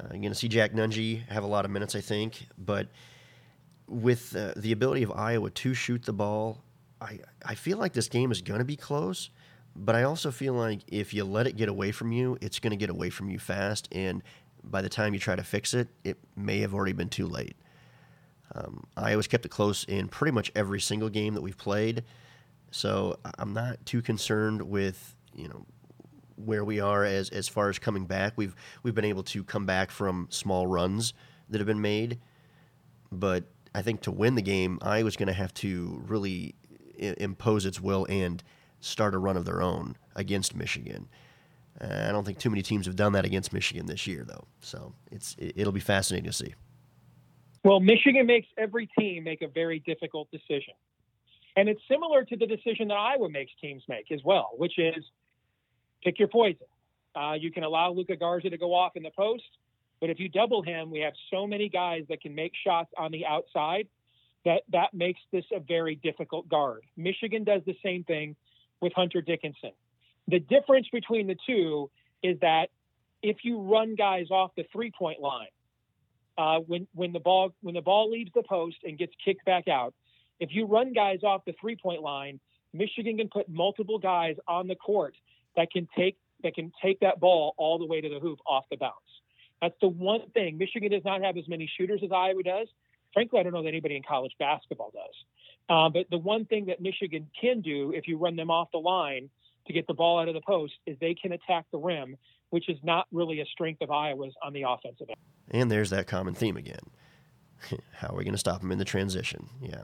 Uh, 0.00 0.04
you're 0.12 0.22
going 0.22 0.32
to 0.32 0.34
see 0.34 0.48
Jack 0.48 0.72
Nunge 0.72 1.28
have 1.28 1.44
a 1.44 1.46
lot 1.46 1.66
of 1.66 1.70
minutes, 1.70 1.94
I 1.94 2.00
think, 2.00 2.46
but 2.56 2.88
with 3.92 4.34
uh, 4.34 4.52
the 4.56 4.72
ability 4.72 5.02
of 5.02 5.12
Iowa 5.12 5.50
to 5.50 5.74
shoot 5.74 6.02
the 6.04 6.12
ball, 6.12 6.62
I, 7.00 7.18
I 7.44 7.54
feel 7.54 7.78
like 7.78 7.92
this 7.92 8.08
game 8.08 8.32
is 8.32 8.40
going 8.40 8.58
to 8.58 8.64
be 8.64 8.76
close, 8.76 9.30
but 9.76 9.94
I 9.94 10.04
also 10.04 10.30
feel 10.30 10.54
like 10.54 10.80
if 10.88 11.12
you 11.12 11.24
let 11.24 11.46
it 11.46 11.56
get 11.56 11.68
away 11.68 11.92
from 11.92 12.12
you, 12.12 12.38
it's 12.40 12.58
going 12.58 12.70
to 12.70 12.76
get 12.76 12.90
away 12.90 13.10
from 13.10 13.28
you 13.28 13.38
fast. 13.38 13.88
And 13.92 14.22
by 14.64 14.82
the 14.82 14.88
time 14.88 15.14
you 15.14 15.20
try 15.20 15.36
to 15.36 15.42
fix 15.42 15.74
it, 15.74 15.88
it 16.04 16.18
may 16.36 16.60
have 16.60 16.74
already 16.74 16.92
been 16.92 17.08
too 17.08 17.26
late. 17.26 17.56
Um, 18.54 18.84
Iowa's 18.96 19.26
kept 19.28 19.44
it 19.44 19.50
close 19.50 19.84
in 19.84 20.08
pretty 20.08 20.32
much 20.32 20.52
every 20.54 20.80
single 20.80 21.08
game 21.08 21.34
that 21.34 21.40
we've 21.42 21.56
played. 21.56 22.04
So 22.70 23.18
I'm 23.38 23.52
not 23.52 23.84
too 23.84 24.02
concerned 24.02 24.62
with, 24.62 25.14
you 25.34 25.48
know, 25.48 25.66
where 26.36 26.64
we 26.64 26.80
are 26.80 27.04
as, 27.04 27.28
as 27.30 27.48
far 27.48 27.68
as 27.68 27.78
coming 27.78 28.06
back. 28.06 28.32
We've 28.36 28.54
we've 28.82 28.94
been 28.94 29.04
able 29.04 29.22
to 29.24 29.44
come 29.44 29.66
back 29.66 29.90
from 29.90 30.26
small 30.30 30.66
runs 30.66 31.14
that 31.48 31.58
have 31.58 31.66
been 31.66 31.80
made, 31.80 32.18
but 33.10 33.44
I 33.74 33.82
think 33.82 34.02
to 34.02 34.10
win 34.10 34.34
the 34.34 34.42
game, 34.42 34.78
Iowa's 34.82 35.16
going 35.16 35.28
to 35.28 35.32
have 35.32 35.54
to 35.54 36.02
really 36.06 36.54
I- 37.00 37.14
impose 37.18 37.66
its 37.66 37.80
will 37.80 38.06
and 38.08 38.42
start 38.80 39.14
a 39.14 39.18
run 39.18 39.36
of 39.36 39.44
their 39.44 39.62
own 39.62 39.96
against 40.14 40.54
Michigan. 40.54 41.08
Uh, 41.80 42.06
I 42.08 42.12
don't 42.12 42.24
think 42.24 42.38
too 42.38 42.50
many 42.50 42.62
teams 42.62 42.86
have 42.86 42.96
done 42.96 43.12
that 43.12 43.24
against 43.24 43.52
Michigan 43.52 43.86
this 43.86 44.06
year, 44.06 44.24
though. 44.24 44.44
So 44.60 44.94
it's 45.10 45.34
it'll 45.38 45.72
be 45.72 45.80
fascinating 45.80 46.30
to 46.30 46.36
see. 46.36 46.54
Well, 47.64 47.80
Michigan 47.80 48.26
makes 48.26 48.48
every 48.58 48.88
team 48.98 49.24
make 49.24 49.40
a 49.40 49.48
very 49.48 49.78
difficult 49.78 50.30
decision, 50.30 50.74
and 51.56 51.68
it's 51.68 51.80
similar 51.88 52.24
to 52.24 52.36
the 52.36 52.46
decision 52.46 52.88
that 52.88 52.94
Iowa 52.96 53.28
makes 53.30 53.52
teams 53.60 53.82
make 53.88 54.10
as 54.10 54.20
well, 54.24 54.50
which 54.56 54.78
is 54.78 55.02
pick 56.04 56.18
your 56.18 56.28
poison. 56.28 56.66
Uh, 57.14 57.34
you 57.34 57.50
can 57.50 57.62
allow 57.62 57.90
Luka 57.92 58.16
Garza 58.16 58.50
to 58.50 58.58
go 58.58 58.74
off 58.74 58.96
in 58.96 59.02
the 59.02 59.10
post, 59.10 59.44
but 60.02 60.10
if 60.10 60.18
you 60.18 60.28
double 60.28 60.62
him, 60.62 60.90
we 60.90 60.98
have 60.98 61.12
so 61.30 61.46
many 61.46 61.68
guys 61.68 62.02
that 62.08 62.20
can 62.20 62.34
make 62.34 62.50
shots 62.66 62.90
on 62.98 63.12
the 63.12 63.24
outside 63.24 63.86
that 64.44 64.62
that 64.72 64.92
makes 64.92 65.20
this 65.30 65.44
a 65.54 65.60
very 65.60 65.94
difficult 65.94 66.48
guard. 66.48 66.82
Michigan 66.96 67.44
does 67.44 67.62
the 67.66 67.76
same 67.84 68.02
thing 68.02 68.34
with 68.80 68.92
Hunter 68.94 69.22
Dickinson. 69.22 69.70
The 70.26 70.40
difference 70.40 70.88
between 70.92 71.28
the 71.28 71.36
two 71.46 71.88
is 72.20 72.36
that 72.40 72.70
if 73.22 73.44
you 73.44 73.60
run 73.60 73.94
guys 73.94 74.26
off 74.32 74.50
the 74.56 74.64
three 74.72 74.90
point 74.90 75.20
line, 75.20 75.46
uh, 76.36 76.58
when 76.66 76.88
when 76.96 77.12
the 77.12 77.20
ball 77.20 77.54
when 77.60 77.76
the 77.76 77.80
ball 77.80 78.10
leaves 78.10 78.32
the 78.34 78.42
post 78.42 78.78
and 78.82 78.98
gets 78.98 79.12
kicked 79.24 79.44
back 79.44 79.68
out, 79.68 79.94
if 80.40 80.48
you 80.50 80.66
run 80.66 80.92
guys 80.92 81.20
off 81.22 81.44
the 81.44 81.54
three 81.60 81.76
point 81.80 82.02
line, 82.02 82.40
Michigan 82.72 83.18
can 83.18 83.28
put 83.28 83.48
multiple 83.48 84.00
guys 84.00 84.34
on 84.48 84.66
the 84.66 84.74
court 84.74 85.14
that 85.54 85.70
can 85.70 85.86
take 85.96 86.16
that 86.42 86.56
can 86.56 86.72
take 86.82 86.98
that 86.98 87.20
ball 87.20 87.54
all 87.56 87.78
the 87.78 87.86
way 87.86 88.00
to 88.00 88.08
the 88.08 88.18
hoop 88.18 88.40
off 88.48 88.64
the 88.68 88.76
bounce. 88.76 89.11
That's 89.62 89.76
the 89.80 89.88
one 89.88 90.28
thing. 90.34 90.58
Michigan 90.58 90.90
does 90.90 91.04
not 91.04 91.22
have 91.22 91.36
as 91.36 91.48
many 91.48 91.70
shooters 91.78 92.00
as 92.04 92.10
Iowa 92.12 92.42
does. 92.42 92.66
Frankly, 93.14 93.38
I 93.38 93.44
don't 93.44 93.52
know 93.52 93.62
that 93.62 93.68
anybody 93.68 93.96
in 93.96 94.02
college 94.02 94.32
basketball 94.38 94.92
does. 94.92 95.14
Uh, 95.70 95.88
but 95.88 96.10
the 96.10 96.18
one 96.18 96.44
thing 96.44 96.66
that 96.66 96.80
Michigan 96.80 97.30
can 97.40 97.60
do 97.60 97.92
if 97.94 98.08
you 98.08 98.18
run 98.18 98.34
them 98.34 98.50
off 98.50 98.68
the 98.72 98.78
line 98.78 99.30
to 99.68 99.72
get 99.72 99.86
the 99.86 99.94
ball 99.94 100.18
out 100.18 100.26
of 100.26 100.34
the 100.34 100.40
post 100.40 100.72
is 100.86 100.96
they 101.00 101.14
can 101.14 101.32
attack 101.32 101.64
the 101.70 101.78
rim, 101.78 102.16
which 102.50 102.68
is 102.68 102.76
not 102.82 103.06
really 103.12 103.40
a 103.40 103.46
strength 103.46 103.80
of 103.80 103.90
Iowa's 103.92 104.34
on 104.42 104.52
the 104.52 104.64
offensive 104.68 105.08
end. 105.08 105.18
And 105.52 105.70
there's 105.70 105.90
that 105.90 106.08
common 106.08 106.34
theme 106.34 106.56
again. 106.56 106.90
How 107.92 108.08
are 108.08 108.16
we 108.16 108.24
going 108.24 108.34
to 108.34 108.38
stop 108.38 108.60
them 108.60 108.72
in 108.72 108.78
the 108.78 108.84
transition? 108.84 109.48
Yeah. 109.60 109.82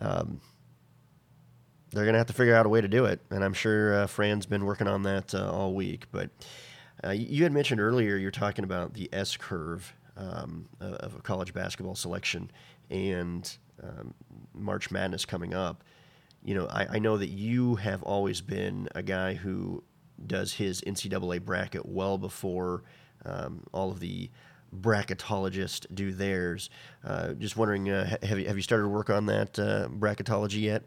Um, 0.00 0.40
they're 1.92 2.04
going 2.04 2.14
to 2.14 2.18
have 2.18 2.26
to 2.28 2.32
figure 2.32 2.56
out 2.56 2.66
a 2.66 2.68
way 2.68 2.80
to 2.80 2.88
do 2.88 3.04
it. 3.04 3.20
And 3.30 3.44
I'm 3.44 3.52
sure 3.52 3.94
uh, 3.94 4.06
Fran's 4.08 4.46
been 4.46 4.64
working 4.64 4.88
on 4.88 5.04
that 5.04 5.32
uh, 5.32 5.50
all 5.50 5.74
week. 5.74 6.06
But 6.10 6.30
uh, 7.04 7.10
you 7.10 7.42
had 7.42 7.52
mentioned 7.52 7.80
earlier 7.80 8.16
you're 8.16 8.30
talking 8.30 8.64
about 8.64 8.94
the 8.94 9.08
S 9.12 9.36
curve 9.36 9.92
um, 10.16 10.68
of 10.80 11.14
a 11.16 11.22
college 11.22 11.54
basketball 11.54 11.94
selection 11.94 12.50
and 12.90 13.56
um, 13.82 14.14
March 14.54 14.90
Madness 14.90 15.24
coming 15.24 15.54
up. 15.54 15.84
You 16.42 16.54
know, 16.54 16.66
I, 16.66 16.86
I 16.92 16.98
know 16.98 17.16
that 17.16 17.28
you 17.28 17.76
have 17.76 18.02
always 18.02 18.40
been 18.40 18.88
a 18.94 19.02
guy 19.02 19.34
who 19.34 19.82
does 20.26 20.54
his 20.54 20.80
NCAA 20.82 21.42
bracket 21.42 21.86
well 21.86 22.18
before 22.18 22.82
um, 23.24 23.64
all 23.72 23.90
of 23.90 24.00
the 24.00 24.30
bracketologists 24.74 25.86
do 25.94 26.12
theirs. 26.12 26.70
Uh, 27.04 27.32
just 27.34 27.56
wondering, 27.56 27.90
uh, 27.90 28.16
have 28.22 28.38
you 28.38 28.46
have 28.46 28.56
you 28.56 28.62
started 28.62 28.88
work 28.88 29.10
on 29.10 29.26
that 29.26 29.58
uh, 29.58 29.88
bracketology 29.88 30.62
yet? 30.62 30.84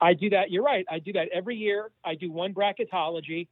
I 0.00 0.14
do 0.14 0.30
that. 0.30 0.50
You're 0.50 0.62
right. 0.62 0.84
I 0.90 0.98
do 0.98 1.12
that 1.14 1.28
every 1.32 1.56
year. 1.56 1.90
I 2.04 2.14
do 2.14 2.30
one 2.30 2.52
bracketology. 2.52 3.48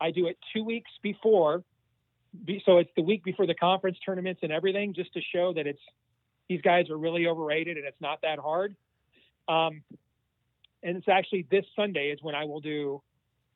I 0.00 0.10
do 0.10 0.26
it 0.26 0.38
two 0.54 0.64
weeks 0.64 0.90
before, 1.02 1.62
so 2.64 2.78
it's 2.78 2.90
the 2.96 3.02
week 3.02 3.24
before 3.24 3.46
the 3.46 3.54
conference 3.54 3.98
tournaments 4.04 4.40
and 4.42 4.52
everything, 4.52 4.94
just 4.94 5.12
to 5.14 5.20
show 5.20 5.52
that 5.54 5.66
it's 5.66 5.80
these 6.48 6.60
guys 6.62 6.90
are 6.90 6.98
really 6.98 7.26
overrated 7.26 7.76
and 7.76 7.86
it's 7.86 8.00
not 8.00 8.22
that 8.22 8.38
hard. 8.38 8.74
Um, 9.46 9.82
and 10.82 10.96
it's 10.96 11.08
actually 11.08 11.46
this 11.50 11.64
Sunday 11.76 12.08
is 12.08 12.18
when 12.22 12.34
I 12.34 12.44
will 12.44 12.60
do 12.60 13.02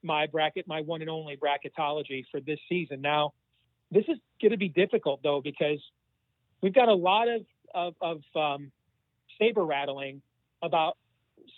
my 0.02 0.26
bracket, 0.26 0.68
my 0.68 0.82
one 0.82 1.00
and 1.00 1.10
only 1.10 1.36
bracketology 1.36 2.24
for 2.30 2.40
this 2.40 2.58
season. 2.68 3.00
Now, 3.00 3.32
this 3.90 4.04
is 4.08 4.18
going 4.40 4.52
to 4.52 4.58
be 4.58 4.68
difficult 4.68 5.22
though 5.22 5.40
because 5.40 5.80
we've 6.60 6.74
got 6.74 6.88
a 6.88 6.94
lot 6.94 7.28
of 7.28 7.42
of, 7.74 7.94
of 8.00 8.22
um, 8.36 8.70
saber 9.38 9.64
rattling 9.64 10.22
about 10.62 10.96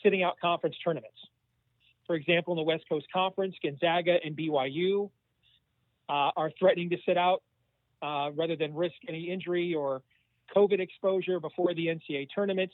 sitting 0.03 0.23
out 0.23 0.37
conference 0.41 0.77
tournaments. 0.83 1.19
For 2.07 2.15
example, 2.15 2.55
in 2.55 2.57
the 2.57 2.63
West 2.63 2.85
Coast 2.89 3.07
Conference, 3.13 3.55
Gonzaga 3.63 4.17
and 4.25 4.37
BYU 4.37 5.11
uh, 6.09 6.31
are 6.37 6.51
threatening 6.59 6.91
to 6.91 6.97
sit 7.07 7.17
out 7.17 7.43
uh, 8.03 8.31
rather 8.35 8.57
than 8.57 8.75
risk 8.75 8.95
any 9.09 9.31
injury 9.31 9.75
or 9.75 10.03
COVID 10.55 10.81
exposure 10.81 11.41
before 11.41 11.75
the 11.75 11.87
NCAA 11.87 12.29
tournament. 12.35 12.71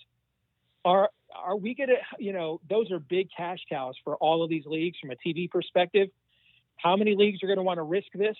Are 0.84 1.10
are 1.34 1.56
we 1.56 1.74
going 1.74 1.88
to, 1.88 1.96
you 2.18 2.32
know, 2.32 2.60
those 2.68 2.90
are 2.90 2.98
big 2.98 3.28
cash 3.34 3.60
cows 3.70 3.94
for 4.04 4.16
all 4.16 4.42
of 4.42 4.50
these 4.50 4.66
leagues 4.66 4.98
from 5.00 5.10
a 5.10 5.16
TV 5.26 5.50
perspective. 5.50 6.08
How 6.76 6.96
many 6.96 7.14
leagues 7.14 7.42
are 7.42 7.46
going 7.46 7.58
to 7.58 7.62
want 7.62 7.78
to 7.78 7.84
risk 7.84 8.08
this 8.14 8.36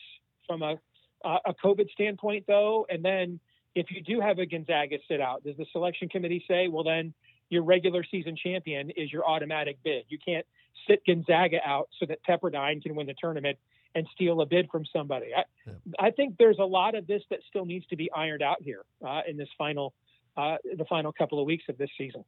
from 0.47 0.63
a 0.63 0.77
a 1.25 1.55
COVID 1.65 1.89
standpoint, 1.91 2.45
though? 2.49 2.87
And 2.91 3.05
then 3.05 3.39
if 3.75 3.87
you 3.91 4.03
do 4.03 4.21
have 4.21 4.39
a 4.39 4.47
Gonzaga 4.47 4.97
sit 5.09 5.21
out, 5.21 5.45
does 5.45 5.57
the 5.57 5.67
selection 5.73 6.09
committee 6.09 6.45
say, 6.49 6.69
well, 6.69 6.85
then 6.85 7.15
your 7.49 7.63
regular 7.63 8.05
season 8.11 8.37
champion 8.37 8.91
is 8.91 9.13
your 9.13 9.25
automatic 9.25 9.79
bid? 9.85 10.05
You 10.09 10.19
can't 10.25 10.45
sit 10.89 11.03
Gonzaga 11.07 11.59
out 11.65 11.89
so 11.99 12.07
that 12.07 12.19
Pepperdine 12.29 12.83
can 12.83 12.95
win 12.95 13.07
the 13.07 13.15
tournament 13.19 13.59
and 13.95 14.07
steal 14.15 14.41
a 14.41 14.47
bid 14.47 14.69
from 14.71 14.85
somebody. 14.93 15.35
I, 15.37 15.45
yeah. 15.67 15.73
I 15.99 16.11
think 16.11 16.37
there's 16.39 16.59
a 16.59 16.65
lot 16.65 16.95
of 16.95 17.07
this 17.07 17.23
that 17.31 17.41
still 17.49 17.65
needs 17.65 17.87
to 17.89 17.97
be 17.97 18.11
ironed 18.13 18.43
out 18.43 18.63
here 18.63 18.83
uh, 19.07 19.21
in 19.29 19.37
this 19.37 19.49
final, 19.59 19.93
uh, 20.37 20.57
the 20.77 20.85
final 20.87 21.13
couple 21.13 21.39
of 21.39 21.47
weeks 21.47 21.65
of 21.69 21.77
this 21.79 21.91
season. 21.99 22.25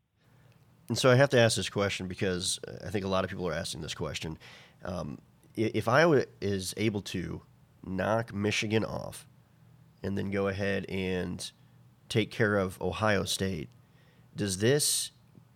And 0.88 0.98
so 0.98 1.11
I 1.11 1.14
have 1.14 1.30
to 1.30 1.38
ask 1.38 1.57
this 1.57 1.70
question 1.70 2.09
because 2.09 2.61
I 2.85 2.90
think 2.90 3.04
a 3.04 3.09
lot 3.09 3.24
of 3.24 3.30
people 3.30 3.48
are 3.48 3.54
asking 3.54 3.80
this 3.80 3.94
question. 3.94 4.38
Um, 4.85 5.18
if 5.57 5.88
Iowa 5.88 6.24
is 6.40 6.74
able 6.76 7.00
to 7.02 7.40
knock 7.85 8.35
Michigan 8.35 8.85
off 8.85 9.26
and 10.02 10.18
then 10.18 10.30
go 10.30 10.48
ahead 10.48 10.85
and 10.88 11.50
take 12.09 12.30
care 12.30 12.57
of 12.57 12.80
Ohio 12.83 13.24
State, 13.24 13.70
does 14.37 14.59
this 14.59 15.12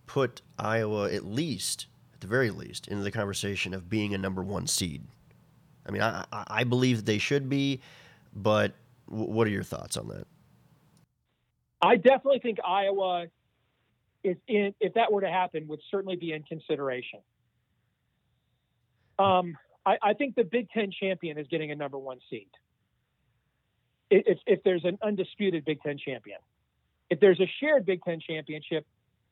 put 0.07 0.41
Iowa 0.57 1.11
at 1.11 1.25
least, 1.25 1.85
at 2.19 2.21
the 2.21 2.27
very 2.27 2.51
least, 2.51 2.89
into 2.89 3.01
the 3.01 3.11
conversation 3.11 3.73
of 3.73 3.89
being 3.89 4.13
a 4.13 4.17
number 4.17 4.43
one 4.43 4.67
seed? 4.67 5.03
I 5.87 5.91
mean, 5.91 6.01
I, 6.01 6.25
I 6.31 6.65
believe 6.65 6.97
that 6.97 7.05
they 7.05 7.17
should 7.17 7.47
be, 7.47 7.79
but 8.35 8.73
what 9.05 9.47
are 9.47 9.49
your 9.49 9.63
thoughts 9.63 9.95
on 9.95 10.09
that? 10.09 10.27
I 11.81 11.95
definitely 11.95 12.39
think 12.39 12.57
Iowa 12.65 13.27
is 14.25 14.35
in, 14.49 14.75
if 14.81 14.95
that 14.95 15.13
were 15.13 15.21
to 15.21 15.29
happen, 15.29 15.65
would 15.69 15.79
certainly 15.89 16.17
be 16.17 16.33
in 16.33 16.43
consideration. 16.43 17.19
Um, 19.17 19.57
I, 19.85 19.97
I, 20.01 20.13
think 20.13 20.35
the 20.35 20.43
Big 20.43 20.69
Ten 20.71 20.91
champion 20.91 21.37
is 21.37 21.47
getting 21.47 21.71
a 21.71 21.75
number 21.75 21.97
one 21.97 22.19
seed. 22.29 22.49
If, 24.11 24.39
if 24.45 24.61
there's 24.63 24.83
an 24.83 24.97
undisputed 25.01 25.63
Big 25.63 25.81
Ten 25.81 25.97
champion, 25.97 26.39
if 27.09 27.21
there's 27.21 27.39
a 27.39 27.49
shared 27.61 27.85
Big 27.85 28.03
Ten 28.03 28.19
championship, 28.19 28.85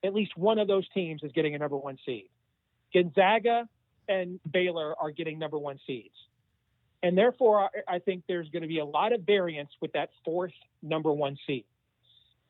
at 0.06 0.14
least 0.14 0.38
one 0.38 0.58
of 0.58 0.70
those 0.70 0.88
teams 0.94 1.22
is 1.24 1.34
getting 1.34 1.54
a 1.54 1.58
number 1.58 1.76
one 1.76 1.98
seed. 2.06 2.30
Gonzaga 2.94 3.68
and 4.08 4.40
Baylor 4.50 4.96
are 5.00 5.12
getting 5.12 5.40
number 5.40 5.58
one 5.58 5.80
seeds. 5.86 6.14
And 7.04 7.18
therefore, 7.18 7.70
I 7.88 8.00
think 8.00 8.24
there's 8.28 8.50
going 8.50 8.64
to 8.64 8.68
be 8.68 8.80
a 8.80 8.86
lot 8.86 9.14
of 9.14 9.22
variance 9.22 9.70
with 9.82 9.94
that 9.94 10.10
fourth 10.26 10.54
number 10.82 11.14
one 11.14 11.38
seed. 11.46 11.66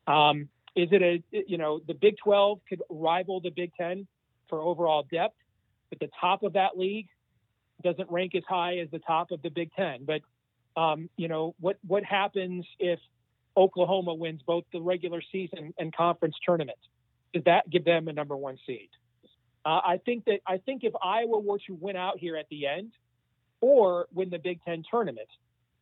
Um, 0.08 0.48
is 0.76 0.90
it 0.92 1.02
a, 1.02 1.24
you 1.32 1.58
know, 1.58 1.82
the 1.86 1.94
Big 1.94 2.16
12 2.24 2.60
could 2.70 2.82
rival 2.90 3.42
the 3.42 3.50
Big 3.50 3.74
10 3.76 4.08
for 4.48 4.62
overall 4.62 5.06
depth, 5.12 5.36
but 5.90 6.00
the 6.00 6.10
top 6.20 6.44
of 6.44 6.54
that 6.54 6.78
league 6.78 7.08
doesn't 7.84 8.10
rank 8.10 8.36
as 8.36 8.44
high 8.48 8.78
as 8.78 8.90
the 8.92 9.00
top 9.00 9.32
of 9.32 9.42
the 9.42 9.50
Big 9.50 9.72
10. 9.76 10.06
But, 10.06 10.22
um, 10.80 11.10
you 11.18 11.28
know, 11.28 11.56
what, 11.60 11.78
what 11.86 12.04
happens 12.04 12.66
if 12.80 13.00
Oklahoma 13.58 14.14
wins 14.14 14.42
both 14.46 14.64
the 14.72 14.80
regular 14.80 15.22
season 15.32 15.74
and 15.78 15.94
conference 15.94 16.36
tournament? 16.46 16.78
Does 17.34 17.44
that 17.46 17.70
give 17.70 17.84
them 17.84 18.08
a 18.08 18.14
number 18.14 18.38
one 18.38 18.58
seed? 18.66 18.90
Uh, 19.68 19.82
I 19.84 20.00
think 20.06 20.24
that 20.26 20.40
I 20.48 20.60
think 20.60 20.86
if 20.86 20.94
Iowa 21.04 21.40
were 21.40 21.60
to 21.68 21.74
win 21.74 21.98
out 21.98 22.18
here 22.18 22.38
at 22.38 22.48
the 22.50 22.66
end, 22.66 22.94
or 23.60 24.08
win 24.14 24.30
the 24.30 24.40
Big 24.40 24.64
Ten 24.64 24.82
tournament, 24.90 25.28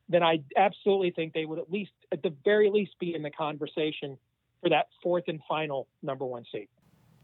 then 0.10 0.24
I 0.24 0.40
absolutely 0.58 1.12
think 1.12 1.34
they 1.34 1.46
would 1.46 1.60
at 1.60 1.72
least, 1.72 1.92
at 2.12 2.24
the 2.24 2.34
very 2.44 2.72
least, 2.72 2.94
be 3.00 3.14
in 3.14 3.22
the 3.22 3.30
conversation 3.30 4.18
for 4.60 4.70
that 4.72 4.88
fourth 5.04 5.26
and 5.28 5.40
final 5.48 5.88
number 6.02 6.26
one 6.26 6.46
seed. 6.52 6.68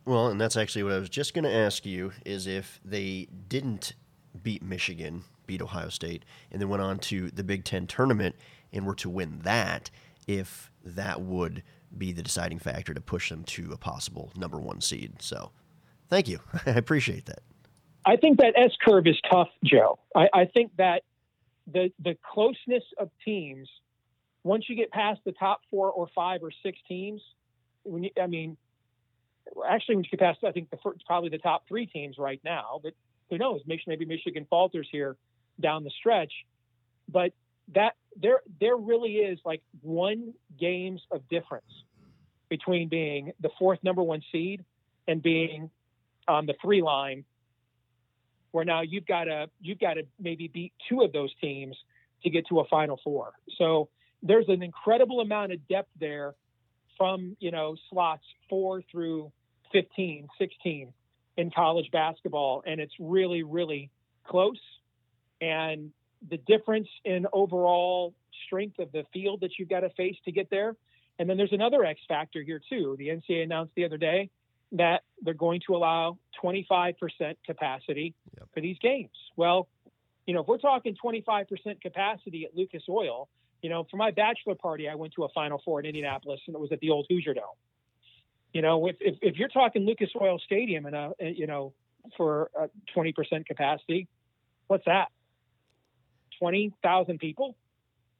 Well, 0.05 0.27
and 0.27 0.39
that's 0.39 0.55
actually 0.55 0.83
what 0.83 0.93
I 0.93 0.99
was 0.99 1.09
just 1.09 1.33
going 1.33 1.45
to 1.45 1.51
ask 1.51 1.83
you: 1.83 2.11
is 2.27 2.45
if 2.45 2.79
they 2.85 3.27
didn't 3.47 3.93
beat 4.43 4.61
Michigan, 4.61 5.23
beat 5.47 5.63
Ohio 5.63 5.89
State, 5.89 6.25
and 6.51 6.61
then 6.61 6.69
went 6.69 6.83
on 6.83 6.99
to 6.99 7.31
the 7.31 7.43
Big 7.43 7.65
Ten 7.65 7.87
tournament 7.87 8.35
and 8.71 8.85
were 8.85 8.95
to 8.95 9.09
win 9.09 9.39
that, 9.45 9.89
if 10.27 10.71
that 10.85 11.21
would 11.21 11.63
be 11.97 12.11
the 12.11 12.21
deciding 12.21 12.59
factor 12.59 12.93
to 12.93 13.01
push 13.01 13.29
them 13.29 13.43
to 13.45 13.71
a 13.71 13.77
possible 13.77 14.31
number 14.37 14.59
one 14.59 14.79
seed. 14.79 15.23
So, 15.23 15.53
thank 16.11 16.27
you. 16.27 16.39
I 16.67 16.71
appreciate 16.71 17.25
that. 17.25 17.39
I 18.05 18.17
think 18.17 18.39
that 18.39 18.53
S 18.55 18.71
curve 18.83 19.07
is 19.07 19.19
tough, 19.31 19.49
Joe. 19.63 19.97
I, 20.15 20.27
I 20.33 20.45
think 20.45 20.75
that 20.77 21.03
the 21.71 21.91
the 22.03 22.17
closeness 22.33 22.83
of 22.99 23.09
teams, 23.23 23.69
once 24.43 24.65
you 24.67 24.75
get 24.75 24.91
past 24.91 25.21
the 25.25 25.31
top 25.31 25.61
four 25.71 25.91
or 25.91 26.07
five 26.13 26.41
or 26.43 26.51
six 26.63 26.77
teams, 26.87 27.21
when 27.83 28.03
you, 28.03 28.09
I 28.21 28.27
mean, 28.27 28.57
actually, 29.67 29.95
when 29.95 30.03
you 30.03 30.09
get 30.09 30.19
past, 30.19 30.39
I 30.43 30.51
think 30.51 30.69
the 30.69 30.77
first, 30.83 31.05
probably 31.05 31.29
the 31.29 31.37
top 31.37 31.67
three 31.67 31.85
teams 31.85 32.17
right 32.17 32.41
now, 32.43 32.79
but 32.83 32.93
who 33.29 33.37
knows? 33.37 33.61
Maybe 33.65 34.05
Michigan 34.05 34.45
falters 34.49 34.87
here 34.91 35.15
down 35.59 35.83
the 35.83 35.91
stretch, 35.99 36.33
but 37.07 37.33
that 37.73 37.93
there 38.19 38.41
there 38.59 38.75
really 38.75 39.13
is 39.13 39.39
like 39.45 39.61
one 39.81 40.33
games 40.59 41.01
of 41.11 41.27
difference 41.29 41.71
between 42.49 42.89
being 42.89 43.31
the 43.39 43.49
fourth 43.57 43.79
number 43.83 44.03
one 44.03 44.21
seed 44.31 44.65
and 45.07 45.21
being 45.21 45.69
on 46.27 46.45
the 46.45 46.53
three 46.61 46.81
line 46.81 47.23
where 48.51 48.65
now 48.65 48.81
you've 48.81 49.05
got 49.05 49.25
to 49.25 49.49
you've 49.61 49.79
got 49.79 49.95
to 49.95 50.03
maybe 50.19 50.47
beat 50.47 50.73
two 50.89 51.01
of 51.01 51.13
those 51.13 51.33
teams 51.41 51.75
to 52.23 52.29
get 52.29 52.47
to 52.47 52.59
a 52.59 52.65
final 52.65 52.99
four. 53.03 53.33
So 53.57 53.89
there's 54.21 54.49
an 54.49 54.61
incredible 54.61 55.21
amount 55.21 55.51
of 55.51 55.67
depth 55.67 55.89
there 55.99 56.35
from, 56.97 57.35
you 57.39 57.49
know, 57.49 57.75
slots 57.89 58.23
4 58.49 58.83
through 58.91 59.31
15, 59.71 60.27
16 60.37 60.93
in 61.37 61.49
college 61.49 61.89
basketball 61.91 62.61
and 62.67 62.81
it's 62.81 62.93
really 62.99 63.41
really 63.41 63.89
close 64.27 64.59
and 65.39 65.91
the 66.29 66.37
difference 66.37 66.87
in 67.03 67.25
overall 67.33 68.13
strength 68.45 68.79
of 68.79 68.91
the 68.91 69.03
field 69.13 69.41
that 69.41 69.51
you've 69.57 69.69
got 69.69 69.79
to 69.79 69.89
face 69.91 70.15
to 70.25 70.31
get 70.31 70.49
there. 70.49 70.75
And 71.17 71.29
then 71.29 71.37
there's 71.37 71.53
another 71.53 71.83
X 71.83 71.99
factor 72.07 72.41
here 72.41 72.61
too. 72.69 72.95
The 72.97 73.07
NCAA 73.07 73.43
announced 73.43 73.73
the 73.75 73.85
other 73.85 73.97
day 73.97 74.29
that 74.73 75.03
they're 75.21 75.33
going 75.33 75.61
to 75.67 75.75
allow 75.75 76.17
25% 76.43 76.95
capacity 77.45 78.13
Yep. 78.37 78.47
for 78.53 78.61
these 78.61 78.77
games. 78.79 79.11
Well, 79.35 79.67
you 80.25 80.33
know, 80.33 80.41
if 80.41 80.47
we're 80.47 80.57
talking 80.57 80.95
25% 81.03 81.81
capacity 81.81 82.45
at 82.45 82.55
Lucas 82.55 82.83
Oil, 82.87 83.27
you 83.61 83.69
know, 83.69 83.85
for 83.89 83.97
my 83.97 84.11
bachelor 84.11 84.55
party, 84.55 84.87
I 84.87 84.95
went 84.95 85.13
to 85.13 85.23
a 85.23 85.29
Final 85.29 85.61
Four 85.63 85.79
in 85.81 85.85
Indianapolis, 85.85 86.39
and 86.47 86.55
it 86.55 86.59
was 86.59 86.71
at 86.71 86.79
the 86.79 86.89
old 86.89 87.05
Hoosier 87.09 87.33
Dome. 87.33 87.43
You 88.53 88.61
know, 88.61 88.87
if 88.87 88.97
if, 88.99 89.15
if 89.21 89.35
you're 89.37 89.49
talking 89.49 89.85
Lucas 89.85 90.09
Oil 90.19 90.39
Stadium 90.39 90.85
and 90.85 90.95
a 90.95 91.13
you 91.19 91.47
know 91.47 91.73
for 92.17 92.49
a 92.59 92.69
20% 92.95 93.45
capacity, 93.45 94.07
what's 94.67 94.85
that? 94.85 95.09
20,000 96.39 97.19
people? 97.19 97.55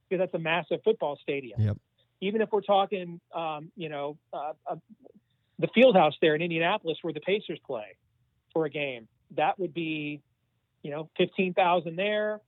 Because 0.08 0.22
that's 0.22 0.34
a 0.34 0.38
massive 0.38 0.80
football 0.84 1.18
stadium. 1.20 1.60
Yep. 1.60 1.76
Even 2.20 2.40
if 2.40 2.50
we're 2.52 2.60
talking, 2.60 3.20
um, 3.34 3.72
you 3.76 3.88
know, 3.88 4.16
uh, 4.32 4.52
uh, 4.66 4.76
the 5.58 5.68
field 5.74 5.96
house 5.96 6.14
there 6.20 6.34
in 6.34 6.42
Indianapolis 6.42 6.98
where 7.02 7.12
the 7.12 7.20
Pacers 7.20 7.58
play 7.66 7.96
for 8.52 8.64
a 8.64 8.70
game, 8.70 9.08
that 9.36 9.58
would 9.58 9.74
be, 9.74 10.20
you 10.82 10.90
know, 10.90 11.08
15,000 11.16 11.96
there. 11.96 12.40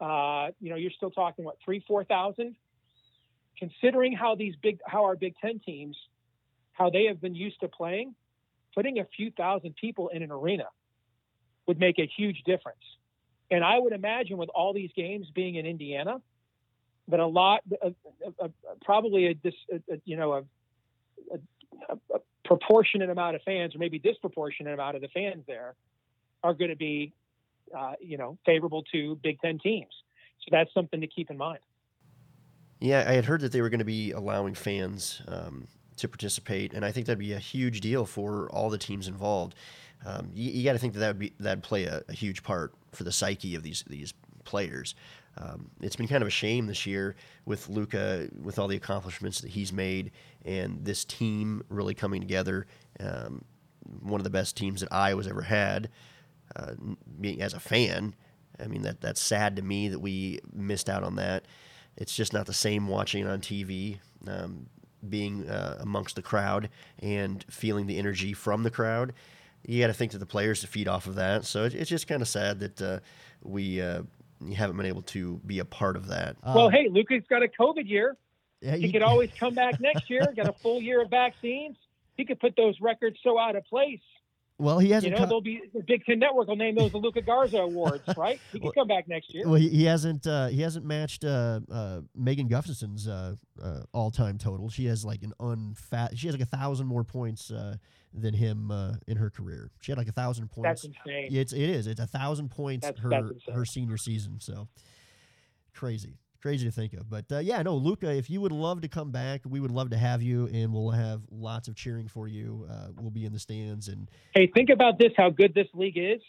Uh, 0.00 0.48
you 0.60 0.70
know, 0.70 0.76
you're 0.76 0.92
still 0.92 1.10
talking 1.10 1.44
what 1.44 1.56
three, 1.64 1.82
four 1.86 2.04
thousand. 2.04 2.54
Considering 3.58 4.12
how 4.12 4.36
these 4.36 4.54
big, 4.62 4.78
how 4.86 5.04
our 5.04 5.16
Big 5.16 5.34
Ten 5.40 5.58
teams, 5.58 5.96
how 6.72 6.90
they 6.90 7.06
have 7.06 7.20
been 7.20 7.34
used 7.34 7.58
to 7.60 7.68
playing, 7.68 8.14
putting 8.76 9.00
a 9.00 9.04
few 9.16 9.32
thousand 9.32 9.74
people 9.74 10.08
in 10.08 10.22
an 10.22 10.30
arena 10.30 10.66
would 11.66 11.80
make 11.80 11.98
a 11.98 12.08
huge 12.16 12.42
difference. 12.46 12.78
And 13.50 13.64
I 13.64 13.78
would 13.78 13.92
imagine 13.92 14.36
with 14.36 14.50
all 14.50 14.72
these 14.72 14.90
games 14.94 15.26
being 15.34 15.56
in 15.56 15.66
Indiana, 15.66 16.20
that 17.08 17.18
a 17.18 17.26
lot, 17.26 17.62
uh, 17.82 17.90
uh, 18.24 18.44
uh, 18.44 18.48
probably 18.84 19.26
a, 19.26 19.48
a 19.72 20.00
you 20.04 20.16
know, 20.16 20.32
a, 20.34 20.42
a, 21.88 21.94
a 22.14 22.18
proportionate 22.48 23.10
amount 23.10 23.36
of 23.36 23.42
fans, 23.42 23.74
or 23.74 23.78
maybe 23.78 23.98
disproportionate 23.98 24.72
amount 24.72 24.96
of 24.96 25.02
the 25.02 25.08
fans 25.08 25.44
there, 25.46 25.74
are 26.42 26.54
going 26.54 26.70
to 26.70 26.76
be, 26.76 27.12
uh, 27.76 27.92
you 28.00 28.16
know, 28.16 28.38
favorable 28.44 28.82
to 28.90 29.16
Big 29.22 29.38
Ten 29.40 29.58
teams. 29.58 29.92
So 30.40 30.48
that's 30.50 30.72
something 30.72 31.00
to 31.00 31.06
keep 31.06 31.30
in 31.30 31.36
mind. 31.36 31.58
Yeah, 32.80 33.04
I 33.06 33.12
had 33.12 33.26
heard 33.26 33.42
that 33.42 33.52
they 33.52 33.60
were 33.60 33.68
going 33.68 33.80
to 33.80 33.84
be 33.84 34.12
allowing 34.12 34.54
fans 34.54 35.20
um, 35.28 35.68
to 35.98 36.08
participate, 36.08 36.72
and 36.72 36.84
I 36.84 36.90
think 36.90 37.06
that'd 37.06 37.18
be 37.18 37.34
a 37.34 37.38
huge 37.38 37.80
deal 37.80 38.06
for 38.06 38.48
all 38.50 38.70
the 38.70 38.78
teams 38.78 39.08
involved. 39.08 39.54
Um, 40.06 40.30
you, 40.32 40.50
you 40.50 40.64
got 40.64 40.72
to 40.72 40.78
think 40.78 40.94
that 40.94 41.00
that 41.00 41.08
would 41.08 41.18
be 41.18 41.34
that'd 41.38 41.62
play 41.62 41.84
a, 41.84 42.02
a, 42.08 42.12
huge 42.12 42.44
part 42.44 42.72
for 42.92 43.02
the 43.02 43.10
psyche 43.10 43.56
of 43.56 43.64
these 43.64 43.82
these 43.88 44.14
players. 44.44 44.94
Um, 45.36 45.70
it's 45.80 45.96
been 45.96 46.08
kind 46.08 46.22
of 46.22 46.28
a 46.28 46.32
shame 46.32 46.66
this 46.66 46.86
year 46.86 47.14
with 47.44 47.68
Luka, 47.68 48.28
with 48.42 48.58
all 48.58 48.66
the 48.66 48.76
accomplishments 48.76 49.40
that 49.40 49.50
he's 49.50 49.72
made, 49.72 50.10
and 50.44 50.84
this 50.84 51.04
team 51.04 51.62
really 51.68 51.94
coming 51.94 52.20
together. 52.20 52.66
Um, 52.98 53.44
one 54.00 54.20
of 54.20 54.24
the 54.24 54.30
best 54.30 54.56
teams 54.56 54.80
that 54.80 54.92
I 54.92 55.14
was 55.14 55.26
ever 55.26 55.42
had, 55.42 55.90
uh, 56.56 56.72
as 57.38 57.54
a 57.54 57.60
fan. 57.60 58.14
I 58.60 58.66
mean 58.66 58.82
that 58.82 59.00
that's 59.00 59.20
sad 59.20 59.56
to 59.56 59.62
me 59.62 59.88
that 59.88 60.00
we 60.00 60.40
missed 60.52 60.88
out 60.88 61.04
on 61.04 61.16
that. 61.16 61.44
It's 61.96 62.14
just 62.14 62.32
not 62.32 62.46
the 62.46 62.54
same 62.54 62.88
watching 62.88 63.26
on 63.26 63.40
TV, 63.40 63.98
um, 64.26 64.66
being 65.08 65.48
uh, 65.48 65.78
amongst 65.80 66.16
the 66.16 66.22
crowd 66.22 66.68
and 67.00 67.44
feeling 67.48 67.86
the 67.86 67.98
energy 67.98 68.32
from 68.32 68.62
the 68.62 68.70
crowd. 68.70 69.12
You 69.66 69.80
got 69.80 69.88
to 69.88 69.92
think 69.92 70.12
that 70.12 70.18
the 70.18 70.26
players 70.26 70.60
to 70.60 70.66
feed 70.66 70.88
off 70.88 71.06
of 71.06 71.16
that. 71.16 71.44
So 71.44 71.64
it, 71.64 71.74
it's 71.74 71.90
just 71.90 72.06
kind 72.06 72.22
of 72.22 72.28
sad 72.28 72.60
that 72.60 72.82
uh, 72.82 73.00
we 73.42 73.80
uh, 74.40 74.54
haven't 74.54 74.76
been 74.76 74.86
able 74.86 75.02
to 75.02 75.40
be 75.46 75.58
a 75.58 75.64
part 75.64 75.96
of 75.96 76.08
that. 76.08 76.36
well, 76.44 76.68
hey, 76.68 76.88
Luka's 76.90 77.22
got 77.28 77.42
a 77.42 77.48
COVID 77.48 77.88
year. 77.88 78.16
Yeah, 78.60 78.76
he 78.76 78.90
could 78.90 79.02
always 79.02 79.30
come 79.38 79.54
back 79.54 79.80
next 79.80 80.10
year. 80.10 80.26
Got 80.36 80.48
a 80.48 80.52
full 80.52 80.80
year 80.82 81.02
of 81.02 81.10
vaccines. 81.10 81.76
He 82.16 82.24
could 82.24 82.40
put 82.40 82.56
those 82.56 82.74
records 82.80 83.16
so 83.22 83.38
out 83.38 83.54
of 83.54 83.64
place. 83.66 84.00
Well, 84.60 84.80
he 84.80 84.90
hasn't. 84.90 85.12
You 85.12 85.20
know, 85.20 85.26
they'll 85.26 85.40
be 85.40 85.62
the 85.72 85.84
Big 85.84 86.04
Ten 86.04 86.18
Network 86.18 86.48
will 86.48 86.56
name 86.56 86.74
those 86.74 86.90
the 86.90 86.98
Luka 86.98 87.22
Garza 87.22 87.58
Awards, 87.58 88.02
right? 88.16 88.40
He 88.50 88.58
can 88.58 88.64
Well- 88.64 88.72
come 88.72 88.88
back 88.88 89.06
next 89.06 89.32
year. 89.32 89.44
Well, 89.46 89.54
he, 89.54 89.68
he 89.68 89.84
hasn't. 89.84 90.26
Uh, 90.26 90.48
he 90.48 90.62
hasn't 90.62 90.84
matched 90.84 91.24
uh, 91.24 91.60
uh, 91.70 92.00
Megan 92.16 92.48
Gustafson's 92.48 93.06
uh, 93.06 93.36
uh, 93.62 93.82
all-time 93.92 94.36
total. 94.36 94.68
She 94.68 94.86
has 94.86 95.04
like 95.04 95.22
an 95.22 95.32
unfat. 95.38 96.18
She 96.18 96.26
has 96.26 96.34
like 96.34 96.42
a 96.42 96.56
thousand 96.56 96.88
more 96.88 97.04
points 97.04 97.52
uh, 97.52 97.76
than 98.14 98.34
him 98.34 98.70
uh, 98.70 98.94
in 99.06 99.16
her 99.18 99.30
career. 99.30 99.70
She 99.80 99.92
had 99.92 99.98
like 99.98 100.08
a 100.08 100.12
thousand 100.12 100.48
points. 100.50 100.82
That's 100.82 100.84
insane. 100.84 101.28
It's 101.30 101.52
it 101.52 101.68
is. 101.68 101.86
It's 101.86 102.00
a 102.00 102.06
thousand 102.06 102.50
points 102.50 102.86
That's- 102.86 103.02
her 103.02 103.10
that's 103.10 103.44
her 103.54 103.64
senior 103.64 103.96
season. 103.96 104.40
So 104.40 104.68
crazy, 105.74 106.16
crazy 106.40 106.66
to 106.66 106.72
think 106.72 106.94
of. 106.94 107.08
But 107.10 107.26
uh, 107.30 107.38
yeah, 107.38 107.62
no, 107.62 107.76
Luka, 107.76 108.10
if 108.10 108.30
you 108.30 108.40
would 108.40 108.52
love 108.52 108.80
to 108.80 108.88
come 108.88 109.10
back, 109.10 109.42
we 109.46 109.60
would 109.60 109.70
love 109.70 109.90
to 109.90 109.96
have 109.98 110.22
you, 110.22 110.48
and 110.52 110.72
we'll 110.72 110.90
have 110.90 111.22
lots 111.30 111.68
of 111.68 111.76
cheering 111.76 112.08
for 112.08 112.26
you. 112.28 112.66
Uh, 112.70 112.88
we'll 113.00 113.10
be 113.10 113.24
in 113.24 113.32
the 113.32 113.38
stands, 113.38 113.88
and 113.88 114.10
Hey, 114.34 114.50
think 114.54 114.70
about 114.70 114.98
this: 114.98 115.12
how 115.16 115.30
good 115.30 115.54
this 115.54 115.68
league 115.74 115.98
is. 115.98 116.20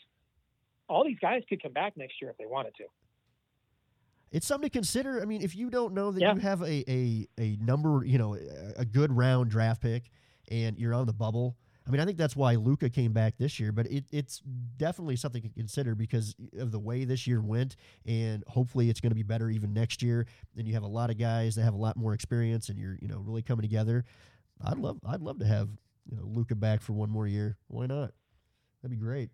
All 0.87 1.03
these 1.05 1.19
guys 1.21 1.43
could 1.47 1.61
come 1.61 1.71
back 1.73 1.95
next 1.97 2.15
year 2.21 2.31
if 2.31 2.37
they 2.37 2.45
wanted 2.47 2.73
to. 2.77 2.85
it's 4.31 4.45
something 4.47 4.69
to 4.69 4.73
consider. 4.73 5.21
I 5.21 5.25
mean, 5.25 5.41
if 5.41 5.55
you 5.55 5.69
don't 5.69 5.93
know 5.93 6.11
that 6.11 6.19
Yeah. 6.21 6.33
you 6.33 6.39
have 6.41 6.61
a, 6.61 6.83
a 6.91 7.27
a 7.39 7.57
number, 7.61 8.03
you 8.05 8.17
know, 8.17 8.35
a- 8.35 8.81
a 8.81 8.85
good 8.85 9.15
round 9.15 9.49
draft 9.51 9.81
pick, 9.81 10.11
and 10.51 10.77
you're 10.77 10.93
on 10.93 11.05
the 11.07 11.13
bubble. 11.13 11.55
I 11.89 11.91
mean, 11.91 12.01
I 12.01 12.05
think 12.05 12.19
that's 12.19 12.35
why 12.35 12.53
Luka 12.53 12.87
came 12.87 13.13
back 13.13 13.39
this 13.39 13.59
year, 13.59 13.71
but 13.71 13.87
it, 13.87 14.05
it's 14.11 14.43
definitely 14.77 15.15
something 15.15 15.41
to 15.41 15.49
consider 15.49 15.95
because 15.95 16.35
of 16.59 16.71
the 16.71 16.77
way 16.77 17.03
this 17.03 17.25
year 17.25 17.41
went, 17.41 17.77
and 18.05 18.43
hopefully 18.45 18.91
it's 18.91 18.99
going 18.99 19.09
to 19.09 19.15
be 19.15 19.23
better 19.23 19.49
even 19.49 19.73
next 19.73 20.03
year. 20.03 20.27
And 20.55 20.67
you 20.67 20.75
have 20.75 20.83
a 20.83 20.87
lot 20.87 21.09
of 21.09 21.17
guys 21.17 21.55
that 21.55 21.63
have 21.63 21.73
a 21.73 21.77
lot 21.77 21.97
more 21.97 22.13
experience, 22.13 22.69
and 22.69 22.77
you're 22.77 22.95
you 23.01 23.07
know 23.07 23.17
really 23.17 23.41
coming 23.41 23.63
together. 23.63 24.05
I'd 24.63 24.77
love 24.77 24.99
I'd 25.03 25.21
love 25.21 25.39
to 25.39 25.45
have 25.45 25.67
you 26.07 26.17
know 26.17 26.25
Luka 26.25 26.53
back 26.53 26.81
for 26.81 26.93
one 26.93 27.09
more 27.09 27.25
year. 27.25 27.57
Why 27.69 27.87
not? 27.87 28.11
That'd 28.83 28.95
be 28.95 29.03
great. 29.03 29.31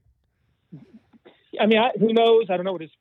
I 1.60 1.66
mean, 1.66 1.78
I, 1.78 1.90
who 2.00 2.14
knows? 2.14 2.46
I 2.50 2.56
don't 2.56 2.66
know 2.66 2.72
what 2.72 2.82
his. 2.82 2.92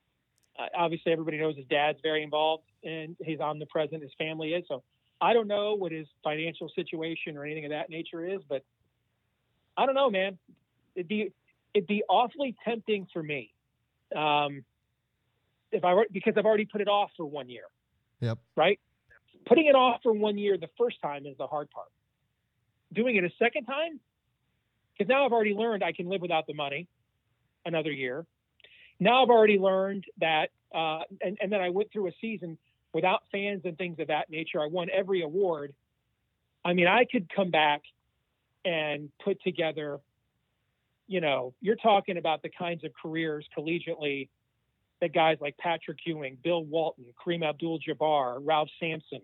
Obviously, 0.77 1.13
everybody 1.13 1.39
knows 1.39 1.57
his 1.57 1.67
dad's 1.67 1.99
very 2.03 2.25
involved 2.25 2.65
and 2.83 3.17
he's 3.25 3.39
omnipresent. 3.39 4.03
His 4.03 4.13
family 4.19 4.49
is 4.49 4.65
so. 4.67 4.83
I 5.21 5.33
don't 5.33 5.47
know 5.47 5.75
what 5.75 5.93
his 5.93 6.09
financial 6.25 6.69
situation 6.75 7.37
or 7.37 7.45
anything 7.45 7.65
of 7.67 7.71
that 7.71 7.89
nature 7.89 8.27
is, 8.27 8.41
but 8.49 8.65
I 9.77 9.87
don't 9.87 9.95
know, 9.95 10.11
man. 10.11 10.39
It'd 10.95 11.09
be 11.09 11.33
it'd 11.73 11.89
be 11.89 12.03
awfully 12.09 12.55
tempting 12.65 13.07
for 13.13 13.23
me, 13.23 13.53
um, 14.15 14.65
if 15.73 15.85
I 15.85 15.95
were 15.95 16.07
because 16.11 16.35
I've 16.37 16.47
already 16.47 16.67
put 16.67 16.81
it 16.81 16.89
off 16.89 17.11
for 17.17 17.27
one 17.27 17.49
year. 17.49 17.65
Yep. 18.21 18.39
Right. 18.57 18.79
Putting 19.47 19.67
it 19.67 19.75
off 19.75 20.01
for 20.03 20.13
one 20.13 20.39
year 20.39 20.57
the 20.57 20.71
first 20.79 21.01
time 21.03 21.27
is 21.27 21.37
the 21.37 21.47
hard 21.47 21.71
part. 21.71 21.89
Doing 22.93 23.17
it 23.17 23.25
a 23.25 23.31
second 23.39 23.65
time, 23.65 23.99
because 24.97 25.09
now 25.09 25.27
I've 25.27 25.33
already 25.33 25.55
learned 25.55 25.83
I 25.83 25.93
can 25.93 26.09
live 26.09 26.23
without 26.23 26.47
the 26.47 26.55
money 26.55 26.87
another 27.67 27.91
year. 27.91 28.25
Now 29.01 29.23
I've 29.23 29.31
already 29.31 29.59
learned 29.59 30.05
that, 30.21 30.51
uh, 30.73 31.01
and, 31.21 31.37
and 31.41 31.51
then 31.51 31.61
I 31.61 31.71
went 31.71 31.91
through 31.93 32.07
a 32.07 32.13
season 32.21 32.57
without 32.93 33.25
fans 33.33 33.63
and 33.65 33.77
things 33.77 33.99
of 33.99 34.07
that 34.07 34.31
nature. 34.31 34.63
I 34.63 34.67
won 34.67 34.89
every 34.95 35.23
award. 35.23 35.75
I 36.65 36.73
mean, 36.73 36.87
I 36.87 37.05
could 37.05 37.29
come 37.35 37.51
back 37.51 37.83
and 38.65 39.11
put 39.23 39.43
together, 39.43 40.01
you 41.07 41.21
know, 41.21 41.55
you're 41.61 41.77
talking 41.77 42.17
about 42.17 42.43
the 42.43 42.51
kinds 42.51 42.85
of 42.85 42.93
careers 43.01 43.47
collegiately 43.57 44.29
that 45.01 45.13
guys 45.13 45.37
like 45.41 45.57
Patrick 45.59 45.99
Ewing, 46.07 46.39
Bill 46.43 46.65
Walton, 46.65 47.05
Kareem 47.15 47.47
Abdul 47.47 47.81
Jabbar, 47.81 48.39
Ralph 48.41 48.71
Sampson, 48.81 49.21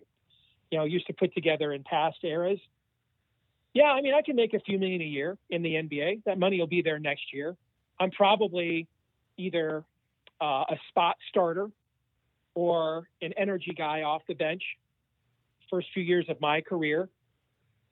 you 0.71 0.79
know, 0.79 0.85
used 0.85 1.07
to 1.07 1.13
put 1.13 1.35
together 1.35 1.73
in 1.73 1.83
past 1.85 2.19
eras. 2.23 2.61
Yeah, 3.73 3.85
I 3.85 4.01
mean, 4.01 4.15
I 4.15 4.23
can 4.23 4.37
make 4.37 4.53
a 4.53 4.61
few 4.61 4.79
million 4.79 5.01
a 5.01 5.05
year 5.05 5.39
in 5.49 5.63
the 5.63 5.75
NBA. 5.75 6.25
That 6.25 6.39
money 6.39 6.59
will 6.59 6.67
be 6.67 6.83
there 6.83 6.99
next 6.99 7.33
year. 7.33 7.57
I'm 8.01 8.11
probably 8.11 8.89
either 9.37 9.85
uh, 10.41 10.65
a 10.69 10.77
spot 10.89 11.17
starter 11.29 11.69
or 12.55 13.09
an 13.23 13.33
energy 13.37 13.73
guy 13.77 14.03
off 14.03 14.23
the 14.27 14.35
bench. 14.35 14.63
First 15.71 15.89
few 15.95 16.03
years 16.03 16.27
of 16.29 16.41
my 16.41 16.61
career, 16.61 17.09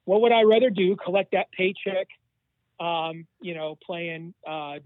what 0.09 0.23
would 0.23 0.33
I 0.33 0.45
rather 0.45 0.71
do? 0.71 0.97
Collect 0.97 1.33
that 1.33 1.53
paycheck, 1.53 2.09
um, 2.81 3.27
you 3.43 3.55
know, 3.55 3.77
playing, 3.85 4.33
uh, 4.49 4.79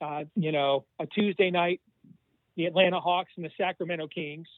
uh, 0.00 0.24
you 0.34 0.50
know, 0.50 0.86
a 0.98 1.06
Tuesday 1.06 1.52
night, 1.52 1.80
the 2.56 2.66
Atlanta 2.66 2.98
Hawks 2.98 3.30
and 3.36 3.44
the 3.44 3.50
Sacramento 3.56 4.08
Kings, 4.08 4.48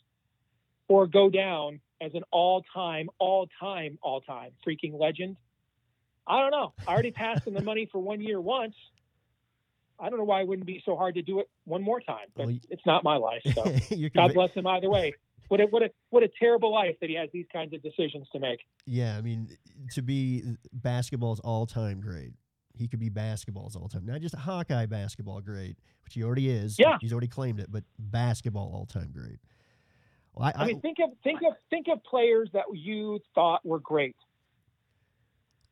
or 0.89 1.07
go 1.07 1.29
down 1.29 1.81
as 2.01 2.15
an 2.15 2.23
all-time, 2.31 3.11
all-time, 3.19 3.99
all-time 4.01 4.53
freaking 4.67 4.99
legend. 4.99 5.37
I 6.27 6.41
don't 6.41 6.53
know. 6.53 6.73
I 6.89 6.93
already 6.95 7.11
passed 7.11 7.47
in 7.47 7.53
the 7.53 7.63
money 7.63 7.87
for 7.93 7.99
one 7.99 8.23
year 8.23 8.41
once. 8.41 8.75
I 10.01 10.09
don't 10.09 10.19
know 10.19 10.25
why 10.25 10.41
it 10.41 10.49
wouldn't 10.49 10.67
be 10.67 10.83
so 10.87 10.97
hard 10.97 11.17
to 11.17 11.23
do 11.23 11.41
it 11.41 11.51
one 11.65 11.83
more 11.83 12.01
time, 12.01 12.29
but 12.35 12.47
Well, 12.47 12.57
it's 12.71 12.87
not 12.87 13.05
my 13.05 13.17
life. 13.17 13.43
So 13.55 13.65
God 14.15 14.33
bless 14.33 14.53
him 14.53 14.67
either 14.67 14.89
way. 14.89 15.13
What 15.49 15.61
a, 15.61 15.65
what 15.65 15.83
a 15.83 15.91
what 16.11 16.23
a 16.23 16.29
terrible 16.39 16.73
life 16.73 16.97
that 17.01 17.11
he 17.11 17.17
has 17.17 17.29
these 17.33 17.47
kinds 17.53 17.75
of 17.75 17.83
decisions 17.83 18.27
to 18.33 18.39
make. 18.39 18.61
Yeah, 18.87 19.17
I 19.17 19.21
mean, 19.21 19.49
to 19.93 20.03
be 20.03 20.43
basketball's 20.73 21.41
all-time 21.41 22.01
great. 22.01 22.33
He 22.75 22.89
could 22.89 23.01
be 23.01 23.11
basketball's 23.11 23.77
all 23.77 23.89
time, 23.89 24.07
not 24.07 24.23
just 24.23 24.35
a 24.35 24.39
Hawkeye 24.39 24.87
basketball 24.87 25.43
great, 25.43 25.77
which 26.05 26.15
he 26.15 26.25
already 26.25 26.49
is. 26.49 26.79
Yeah. 26.79 26.97
he's 27.03 27.13
already 27.13 27.29
claimed 27.29 27.61
it, 27.61 27.71
but 27.71 27.85
basketball 27.99 28.73
all 28.75 28.87
time 28.87 29.11
great. 29.13 29.41
Well, 30.35 30.51
I, 30.57 30.63
I 30.63 30.67
mean, 30.69 30.81
think 30.81 30.97
of 31.05 31.11
think 31.23 31.41
of 31.47 31.55
think 31.69 31.89
of 31.93 32.03
players 32.05 32.49
that 32.55 32.65
you 32.73 33.21
thought 33.35 33.65
were 33.67 33.79
great, 33.79 34.17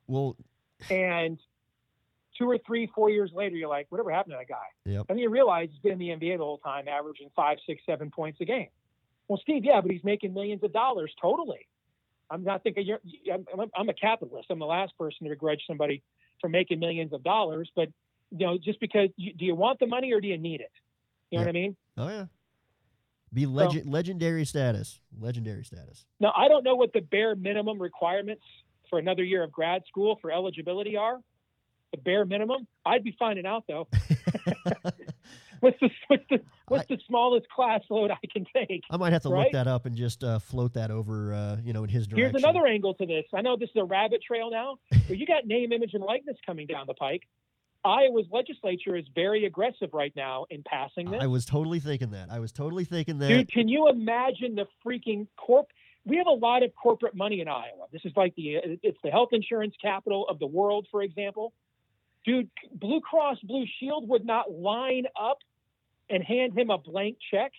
well, 0.07 0.37
and 0.91 1.39
two 2.37 2.51
or 2.51 2.59
three, 2.67 2.91
four 2.95 3.11
years 3.11 3.31
later, 3.35 3.55
you're 3.57 3.69
like, 3.69 3.87
whatever 3.91 4.11
happened 4.11 4.33
to 4.33 4.39
that 4.39 4.49
guy? 4.49 4.91
Yep. 4.91 5.07
And 5.09 5.17
then 5.17 5.19
you 5.19 5.29
realize 5.29 5.69
he's 5.71 5.81
been 5.81 5.93
in 5.93 5.99
the 5.99 6.09
NBA 6.09 6.39
the 6.39 6.45
whole 6.45 6.59
time, 6.59 6.89
averaging 6.89 7.31
five, 7.37 7.59
six, 7.67 7.83
seven 7.87 8.11
points 8.11 8.41
a 8.41 8.45
game. 8.45 8.69
Well, 9.31 9.39
Steve, 9.43 9.65
yeah, 9.65 9.81
but 9.81 9.93
he's 9.93 10.03
making 10.03 10.35
millions 10.35 10.65
of 10.65 10.73
dollars 10.73 11.13
totally. 11.23 11.69
I'm 12.33 12.43
not 12.43 12.65
thinking 12.65 12.85
you're. 12.85 12.99
I'm, 13.33 13.71
I'm 13.77 13.89
a 13.89 13.95
capitalist. 13.95 14.49
I'm 14.51 14.59
the 14.59 14.67
last 14.67 14.99
person 14.99 15.23
to 15.23 15.31
begrudge 15.31 15.63
somebody 15.69 16.03
for 16.41 16.49
making 16.49 16.81
millions 16.81 17.13
of 17.13 17.23
dollars. 17.23 17.71
But 17.77 17.91
you 18.33 18.45
know, 18.45 18.59
just 18.59 18.81
because 18.81 19.09
you, 19.17 19.33
do 19.33 19.45
you 19.45 19.55
want 19.55 19.79
the 19.79 19.87
money 19.87 20.13
or 20.13 20.21
do 20.21 20.27
you 20.27 20.37
need 20.37 20.61
it? 20.61 20.73
You 21.31 21.39
know 21.39 21.43
Yeah. 21.43 21.47
what 21.47 21.49
I 21.49 21.53
mean? 21.53 21.77
oh 21.97 22.09
yeah, 22.09 22.25
be 23.33 23.47
legend, 23.47 23.89
legendary 23.89 24.45
status, 24.45 24.99
legendary 25.17 25.63
status. 25.63 26.07
Now, 26.19 26.33
I 26.37 26.49
don't 26.49 26.65
know 26.65 26.75
what 26.75 26.93
the 26.93 27.01
bare 27.01 27.37
minimum 27.37 27.81
requirements 27.81 28.43
for 28.89 28.99
another 28.99 29.23
year 29.23 29.45
of 29.45 29.53
grad 29.53 29.83
school 29.87 30.19
for 30.21 30.33
eligibility 30.33 30.97
are. 30.97 31.21
The 31.93 31.99
bare 31.99 32.25
minimum, 32.25 32.67
I'd 32.85 33.05
be 33.05 33.15
finding 33.17 33.47
out 33.47 33.63
though. 33.69 33.87
what's 35.63 35.79
the 35.81 35.91
what's 36.09 36.25
the 36.31 36.41
what's 36.69 36.89
the 36.89 36.99
smallest 37.07 37.49
class 37.51 37.83
load 37.91 38.11
I 38.11 38.27
can 38.33 38.47
take? 38.55 38.83
I 38.91 38.97
might 38.97 39.13
have 39.13 39.23
to 39.23 39.29
right? 39.29 39.45
look 39.45 39.53
that 39.53 39.67
up 39.67 39.87
and 39.87 39.95
just 39.95 40.25
uh, 40.25 40.39
float 40.39 40.75
that 40.75 40.91
over, 40.91 41.35
uh, 41.35 41.57
you 41.63 41.73
know, 41.73 41.85
in 41.85 41.91
his 41.91 42.07
direction. 42.07 42.31
Here's 42.31 42.43
another 42.43 42.67
angle 42.67 42.95
to 42.95 43.07
this. 43.07 43.25
I 43.35 43.43
know 43.43 43.57
this 43.57 43.69
is 43.71 43.77
a 43.77 43.85
rabbit 43.85 44.23
trail 44.27 44.51
now, 44.51 44.79
but 44.91 45.19
you 45.19 45.27
got 45.27 45.47
name, 45.47 45.73
image, 45.73 45.95
and 45.95 46.03
likeness 46.03 46.37
coming 46.47 46.67
down 46.67 46.87
the 46.87 46.95
pike. 46.95 47.23
Iowa's 47.85 48.27
legislature 48.31 48.97
is 48.97 49.07
very 49.15 49.47
aggressive 49.47 49.91
right 49.93 50.13
now 50.15 50.47
in 50.51 50.63
passing 50.63 51.11
this. 51.11 51.23
I 51.23 51.27
was 51.27 51.45
totally 51.45 51.81
thinking 51.81 52.11
that. 52.11 52.29
I 52.31 52.39
was 52.39 52.53
totally 52.53 52.85
thinking 52.85 53.19
that. 53.19 53.29
Dude, 53.29 53.51
can 53.51 53.69
you 53.69 53.89
imagine 53.89 54.55
the 54.55 54.67
freaking 54.85 55.27
corp? 55.37 55.67
We 56.05 56.17
have 56.19 56.27
a 56.27 56.31
lot 56.31 56.63
of 56.63 56.73
corporate 56.75 57.15
money 57.15 57.41
in 57.41 57.49
Iowa. 57.49 57.87
This 57.93 58.03
is 58.05 58.13
like 58.17 58.35
the 58.35 58.57
it's 58.83 58.99
the 59.03 59.11
health 59.11 59.31
insurance 59.33 59.75
capital 59.81 60.27
of 60.29 60.39
the 60.39 60.47
world, 60.47 60.89
for 60.91 61.03
example. 61.03 61.53
Dude, 62.25 62.51
Blue 62.75 63.01
Cross 63.01 63.39
Blue 63.45 63.65
Shield 63.79 64.09
would 64.09 64.27
not 64.27 64.51
line 64.51 65.05
up 65.19 65.39
and 66.11 66.23
hand 66.25 66.57
him 66.59 66.71
a 66.71 66.79
blank 66.79 67.17
check 67.31 67.53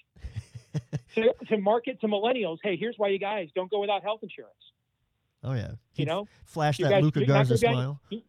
to, 1.15 1.33
to 1.47 1.57
market 1.57 1.99
to 2.01 2.07
millennials. 2.07 2.57
Hey, 2.63 2.75
here's 2.77 2.95
why 2.97 3.09
you 3.09 3.19
guys 3.19 3.49
don't 3.55 3.69
go 3.71 3.79
without 3.81 4.03
health 4.03 4.19
insurance. 4.23 4.53
oh 5.43 5.53
yeah, 5.53 5.71
You 5.71 5.77
He'd 5.93 6.07
know, 6.07 6.27
flash 6.45 6.79
You 6.79 6.85
that 6.85 6.91
guys- 6.91 7.03
Luka 7.03 7.25
Garza 7.25 7.57
gonna 7.57 7.77
on- 7.77 7.99
smile. 8.09 8.21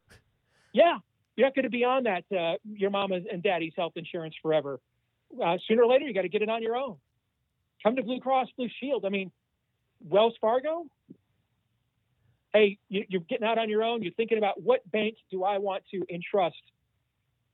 Yeah, 0.72 0.98
you're 1.36 1.46
not 1.46 1.54
going 1.54 1.64
to 1.64 1.70
be 1.70 1.84
on 1.84 2.04
that 2.04 2.24
uh, 2.36 2.54
your 2.64 2.90
mama's 2.90 3.24
and 3.30 3.42
daddy's 3.42 3.74
health 3.76 3.92
insurance 3.96 4.34
forever. 4.40 4.80
Uh, 5.42 5.56
sooner 5.68 5.82
or 5.82 5.86
later, 5.90 6.06
you 6.06 6.14
got 6.14 6.22
to 6.22 6.28
get 6.30 6.42
it 6.42 6.48
on 6.48 6.62
your 6.62 6.76
own. 6.76 6.96
Come 7.82 7.96
to 7.96 8.02
Blue 8.02 8.20
Cross 8.20 8.48
Blue 8.56 8.68
Shield. 8.80 9.04
I 9.04 9.08
mean, 9.10 9.30
Wells 10.08 10.34
Fargo. 10.40 10.86
Hey, 12.52 12.78
you, 12.88 13.04
you're 13.08 13.22
getting 13.22 13.46
out 13.46 13.56
on 13.58 13.68
your 13.70 13.82
own. 13.82 14.02
You're 14.02 14.12
thinking 14.12 14.36
about 14.38 14.62
what 14.62 14.88
bank 14.90 15.16
do 15.30 15.42
I 15.42 15.58
want 15.58 15.84
to 15.92 16.04
entrust, 16.12 16.60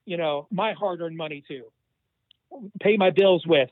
you 0.07 0.17
know, 0.17 0.49
my 0.51 0.73
hard-earned 0.73 1.17
money 1.17 1.43
to, 1.49 1.63
pay 2.81 2.97
my 2.97 3.11
bills 3.11 3.45
with. 3.47 3.71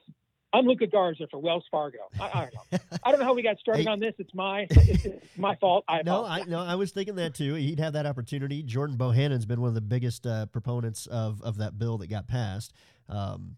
I'm 0.52 0.64
Luka 0.64 0.86
Garza 0.86 1.26
for 1.30 1.38
Wells 1.38 1.64
Fargo. 1.70 1.98
I, 2.18 2.24
I 2.24 2.40
don't 2.44 2.54
know. 2.54 2.78
I 3.02 3.10
don't 3.10 3.20
know 3.20 3.26
how 3.26 3.34
we 3.34 3.42
got 3.42 3.58
started 3.58 3.82
Hey. 3.82 3.90
on 3.90 4.00
this. 4.00 4.14
It's 4.18 4.32
my 4.32 4.66
it's, 4.70 5.36
my 5.36 5.54
fault. 5.56 5.84
I 5.88 6.02
No. 6.02 6.24
I 6.24 6.44
no, 6.44 6.60
I 6.60 6.76
was 6.76 6.92
thinking 6.92 7.16
that 7.16 7.34
too. 7.34 7.54
He'd 7.54 7.80
have 7.80 7.92
that 7.94 8.06
opportunity. 8.06 8.62
Jordan 8.62 8.96
Bohannon's 8.96 9.44
been 9.44 9.60
one 9.60 9.68
of 9.68 9.74
the 9.74 9.80
biggest 9.82 10.26
uh, 10.26 10.46
proponents 10.46 11.06
of 11.06 11.42
of 11.42 11.58
that 11.58 11.78
bill 11.78 11.98
that 11.98 12.06
got 12.08 12.26
passed. 12.26 12.72
Um, 13.08 13.56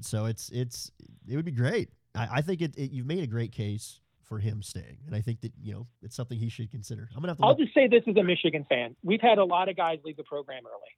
so 0.00 0.26
it's 0.26 0.50
it's 0.50 0.92
it 1.26 1.36
would 1.36 1.44
be 1.46 1.50
great. 1.52 1.88
I, 2.14 2.28
I 2.34 2.40
think 2.42 2.60
it, 2.60 2.76
it. 2.76 2.90
You've 2.92 3.06
made 3.06 3.24
a 3.24 3.26
great 3.26 3.50
case 3.50 3.98
for 4.22 4.38
him 4.38 4.62
staying, 4.62 4.98
and 5.06 5.16
I 5.16 5.22
think 5.22 5.40
that 5.40 5.52
you 5.60 5.72
know 5.72 5.86
it's 6.02 6.14
something 6.14 6.38
he 6.38 6.48
should 6.50 6.70
consider. 6.70 7.08
I'm 7.14 7.20
gonna 7.22 7.28
have 7.28 7.38
to. 7.38 7.44
I'll 7.44 7.50
Look, 7.50 7.60
just 7.60 7.74
say 7.74 7.88
this 7.88 8.02
as 8.06 8.14
a 8.16 8.22
Michigan 8.22 8.64
fan. 8.68 8.94
We've 9.02 9.22
had 9.22 9.38
a 9.38 9.44
lot 9.44 9.68
of 9.68 9.76
guys 9.76 9.98
leave 10.04 10.16
the 10.18 10.22
program 10.24 10.62
early. 10.66 10.90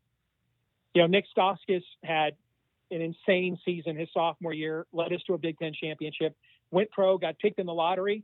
You 0.95 1.03
know, 1.03 1.07
Nik 1.07 1.25
Stauskas 1.35 1.83
had 2.05 2.35
an 2.93 3.01
insane 3.01 3.59
season 3.65 3.97
his 3.97 4.09
sophomore 4.13 4.53
year, 4.53 4.87
led 4.93 5.13
us 5.13 5.21
to 5.27 5.35
a 5.35 5.39
Big 5.39 5.59
Ten 5.59 5.73
championship, 5.73 6.37
went 6.71 6.91
pro, 6.91 7.19
got 7.19 7.39
picked 7.39 7.59
in 7.59 7.67
the 7.67 7.75
lottery. 7.75 8.23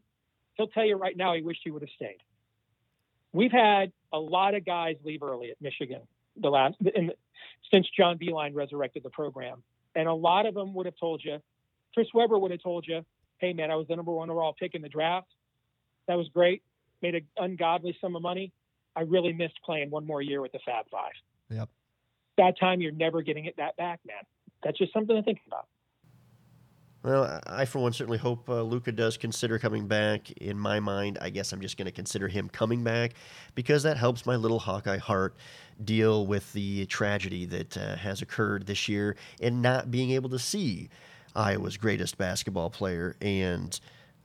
He'll 0.54 0.68
tell 0.68 0.85
you 0.85 0.96
right 0.96 1.16
now 1.16 1.35
he 1.35 1.42
wished 1.42 1.61
he 1.64 1.70
would 1.70 1.83
have 1.83 1.90
stayed. 1.96 2.18
We've 3.33 3.52
had 3.52 3.92
a 4.12 4.18
lot 4.18 4.54
of 4.54 4.64
guys 4.64 4.96
leave 5.04 5.22
early 5.22 5.50
at 5.50 5.61
Michigan 5.61 6.02
the 6.40 6.48
last 6.48 6.76
in, 6.94 7.12
since 7.70 7.87
John 7.96 8.18
Beilein 8.18 8.54
resurrected 8.54 9.02
the 9.02 9.11
program, 9.11 9.62
and 9.94 10.09
a 10.09 10.14
lot 10.14 10.46
of 10.46 10.54
them 10.54 10.74
would 10.74 10.87
have 10.87 10.96
told 10.98 11.22
you. 11.24 11.38
Chris 11.94 12.09
Webber 12.14 12.38
would 12.38 12.50
have 12.50 12.62
told 12.62 12.87
you, 12.87 13.04
"Hey 13.38 13.52
man, 13.52 13.70
I 13.70 13.76
was 13.76 13.88
the 13.88 13.96
number 13.96 14.12
one 14.12 14.31
overall 14.31 14.54
pick 14.59 14.74
in 14.74 14.83
the 14.83 14.88
draft. 14.88 15.28
That 16.07 16.16
was 16.16 16.28
great. 16.28 16.62
Made 17.02 17.14
an 17.14 17.26
ungodly 17.37 17.96
sum 18.00 18.16
of 18.16 18.22
money. 18.22 18.52
I 18.96 19.02
really 19.02 19.33
missed 19.33 19.61
playing 19.64 19.90
one 19.90 20.07
more 20.07 20.22
year 20.22 20.40
with 20.40 20.52
the 20.52 20.59
Fab 20.64 20.88
Five. 20.90 21.12
Yep. 21.50 21.68
That 22.37 22.59
time 22.59 22.81
you're 22.81 22.92
never 22.92 23.22
getting 23.22 23.44
it 23.44 23.57
that 23.57 23.76
back, 23.76 24.00
man. 24.07 24.22
That's 24.62 24.78
just 24.78 24.92
something 24.92 25.16
to 25.16 25.22
think 25.22 25.40
about. 25.46 25.66
Well, 27.04 27.40
I 27.46 27.64
for 27.64 27.78
one 27.78 27.92
certainly 27.92 28.18
hope 28.18 28.48
uh, 28.48 28.60
Luka 28.62 28.90
does 28.90 29.16
consider 29.16 29.58
coming 29.58 29.86
back. 29.86 30.32
In 30.32 30.58
my 30.58 30.80
mind, 30.80 31.16
I 31.20 31.30
guess 31.30 31.52
I'm 31.52 31.60
just 31.60 31.76
going 31.76 31.86
to 31.86 31.92
consider 31.92 32.26
him 32.26 32.48
coming 32.48 32.82
back 32.82 33.14
because 33.54 33.84
that 33.84 33.96
helps 33.96 34.26
my 34.26 34.34
little 34.34 34.58
Hawkeye 34.58 34.98
heart 34.98 35.36
deal 35.84 36.26
with 36.26 36.52
the 36.52 36.86
tragedy 36.86 37.46
that 37.46 37.76
uh, 37.76 37.94
has 37.96 38.20
occurred 38.20 38.66
this 38.66 38.88
year 38.88 39.16
and 39.40 39.62
not 39.62 39.92
being 39.92 40.10
able 40.10 40.28
to 40.30 40.40
see 40.40 40.88
Iowa's 41.36 41.76
greatest 41.76 42.18
basketball 42.18 42.68
player 42.68 43.16
and 43.20 43.78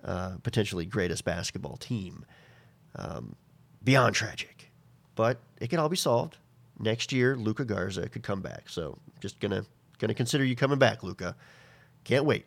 uh, 0.03 0.37
potentially 0.41 0.85
greatest 0.85 1.23
basketball 1.23 1.77
team. 1.77 2.25
Um, 2.95 3.35
beyond 3.83 4.15
tragic, 4.15 4.71
but 5.15 5.39
it 5.59 5.69
can 5.69 5.79
all 5.79 5.89
be 5.89 5.95
solved. 5.95 6.37
Next 6.79 7.11
year, 7.11 7.35
Luka 7.35 7.65
Garza 7.65 8.09
could 8.09 8.23
come 8.23 8.41
back. 8.41 8.69
So, 8.69 8.97
just 9.19 9.39
gonna 9.39 9.65
gonna 10.03 10.13
consider 10.13 10.43
you 10.43 10.55
coming 10.55 10.79
back, 10.79 11.01
Luka. 11.01 11.35
Can't 12.03 12.25
wait. 12.25 12.45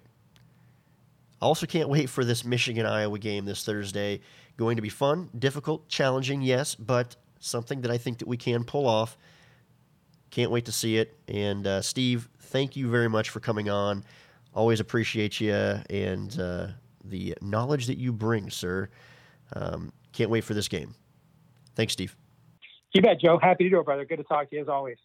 Also, 1.41 1.67
can't 1.67 1.89
wait 1.89 2.09
for 2.09 2.25
this 2.25 2.45
Michigan 2.45 2.87
Iowa 2.87 3.19
game 3.19 3.45
this 3.45 3.65
Thursday. 3.65 4.21
Going 4.57 4.77
to 4.77 4.83
be 4.83 4.89
fun, 4.89 5.29
difficult, 5.39 5.89
challenging, 5.89 6.43
yes, 6.43 6.75
but 6.75 7.17
something 7.41 7.81
that 7.83 7.91
I 7.91 7.99
think 7.99 8.19
that 8.19 8.29
we 8.29 8.37
can 8.37 8.65
pull 8.65 8.87
off. 8.87 9.19
Can't 10.31 10.51
wait 10.51 10.65
to 10.67 10.73
see 10.73 10.97
it. 10.99 11.19
And 11.29 11.67
uh, 11.67 11.83
Steve, 11.83 12.29
thank 12.41 12.77
you 12.77 12.89
very 12.89 13.09
much 13.09 13.31
for 13.31 13.41
coming 13.41 13.69
on. 13.69 14.05
Always 14.55 14.81
appreciate 14.81 15.41
you 15.41 15.53
and 15.53 16.39
uh, 16.41 16.69
the 17.05 17.35
knowledge 17.43 17.87
that 17.87 17.99
you 17.99 18.13
bring, 18.13 18.51
sir. 18.51 18.89
Um, 19.55 19.93
can't 20.13 20.31
wait 20.31 20.45
for 20.45 20.55
this 20.55 20.69
game. 20.69 20.95
Thanks, 21.75 21.93
Steve. 21.93 22.17
You 22.95 23.03
bet, 23.03 23.21
Joe. 23.21 23.39
Happy 23.39 23.65
to 23.65 23.71
do 23.71 23.81
it, 23.81 23.85
brother. 23.85 24.07
Good 24.07 24.17
to 24.17 24.25
talk 24.25 24.49
to 24.49 24.57
you 24.57 24.63
as 24.63 24.69
always. 24.69 24.95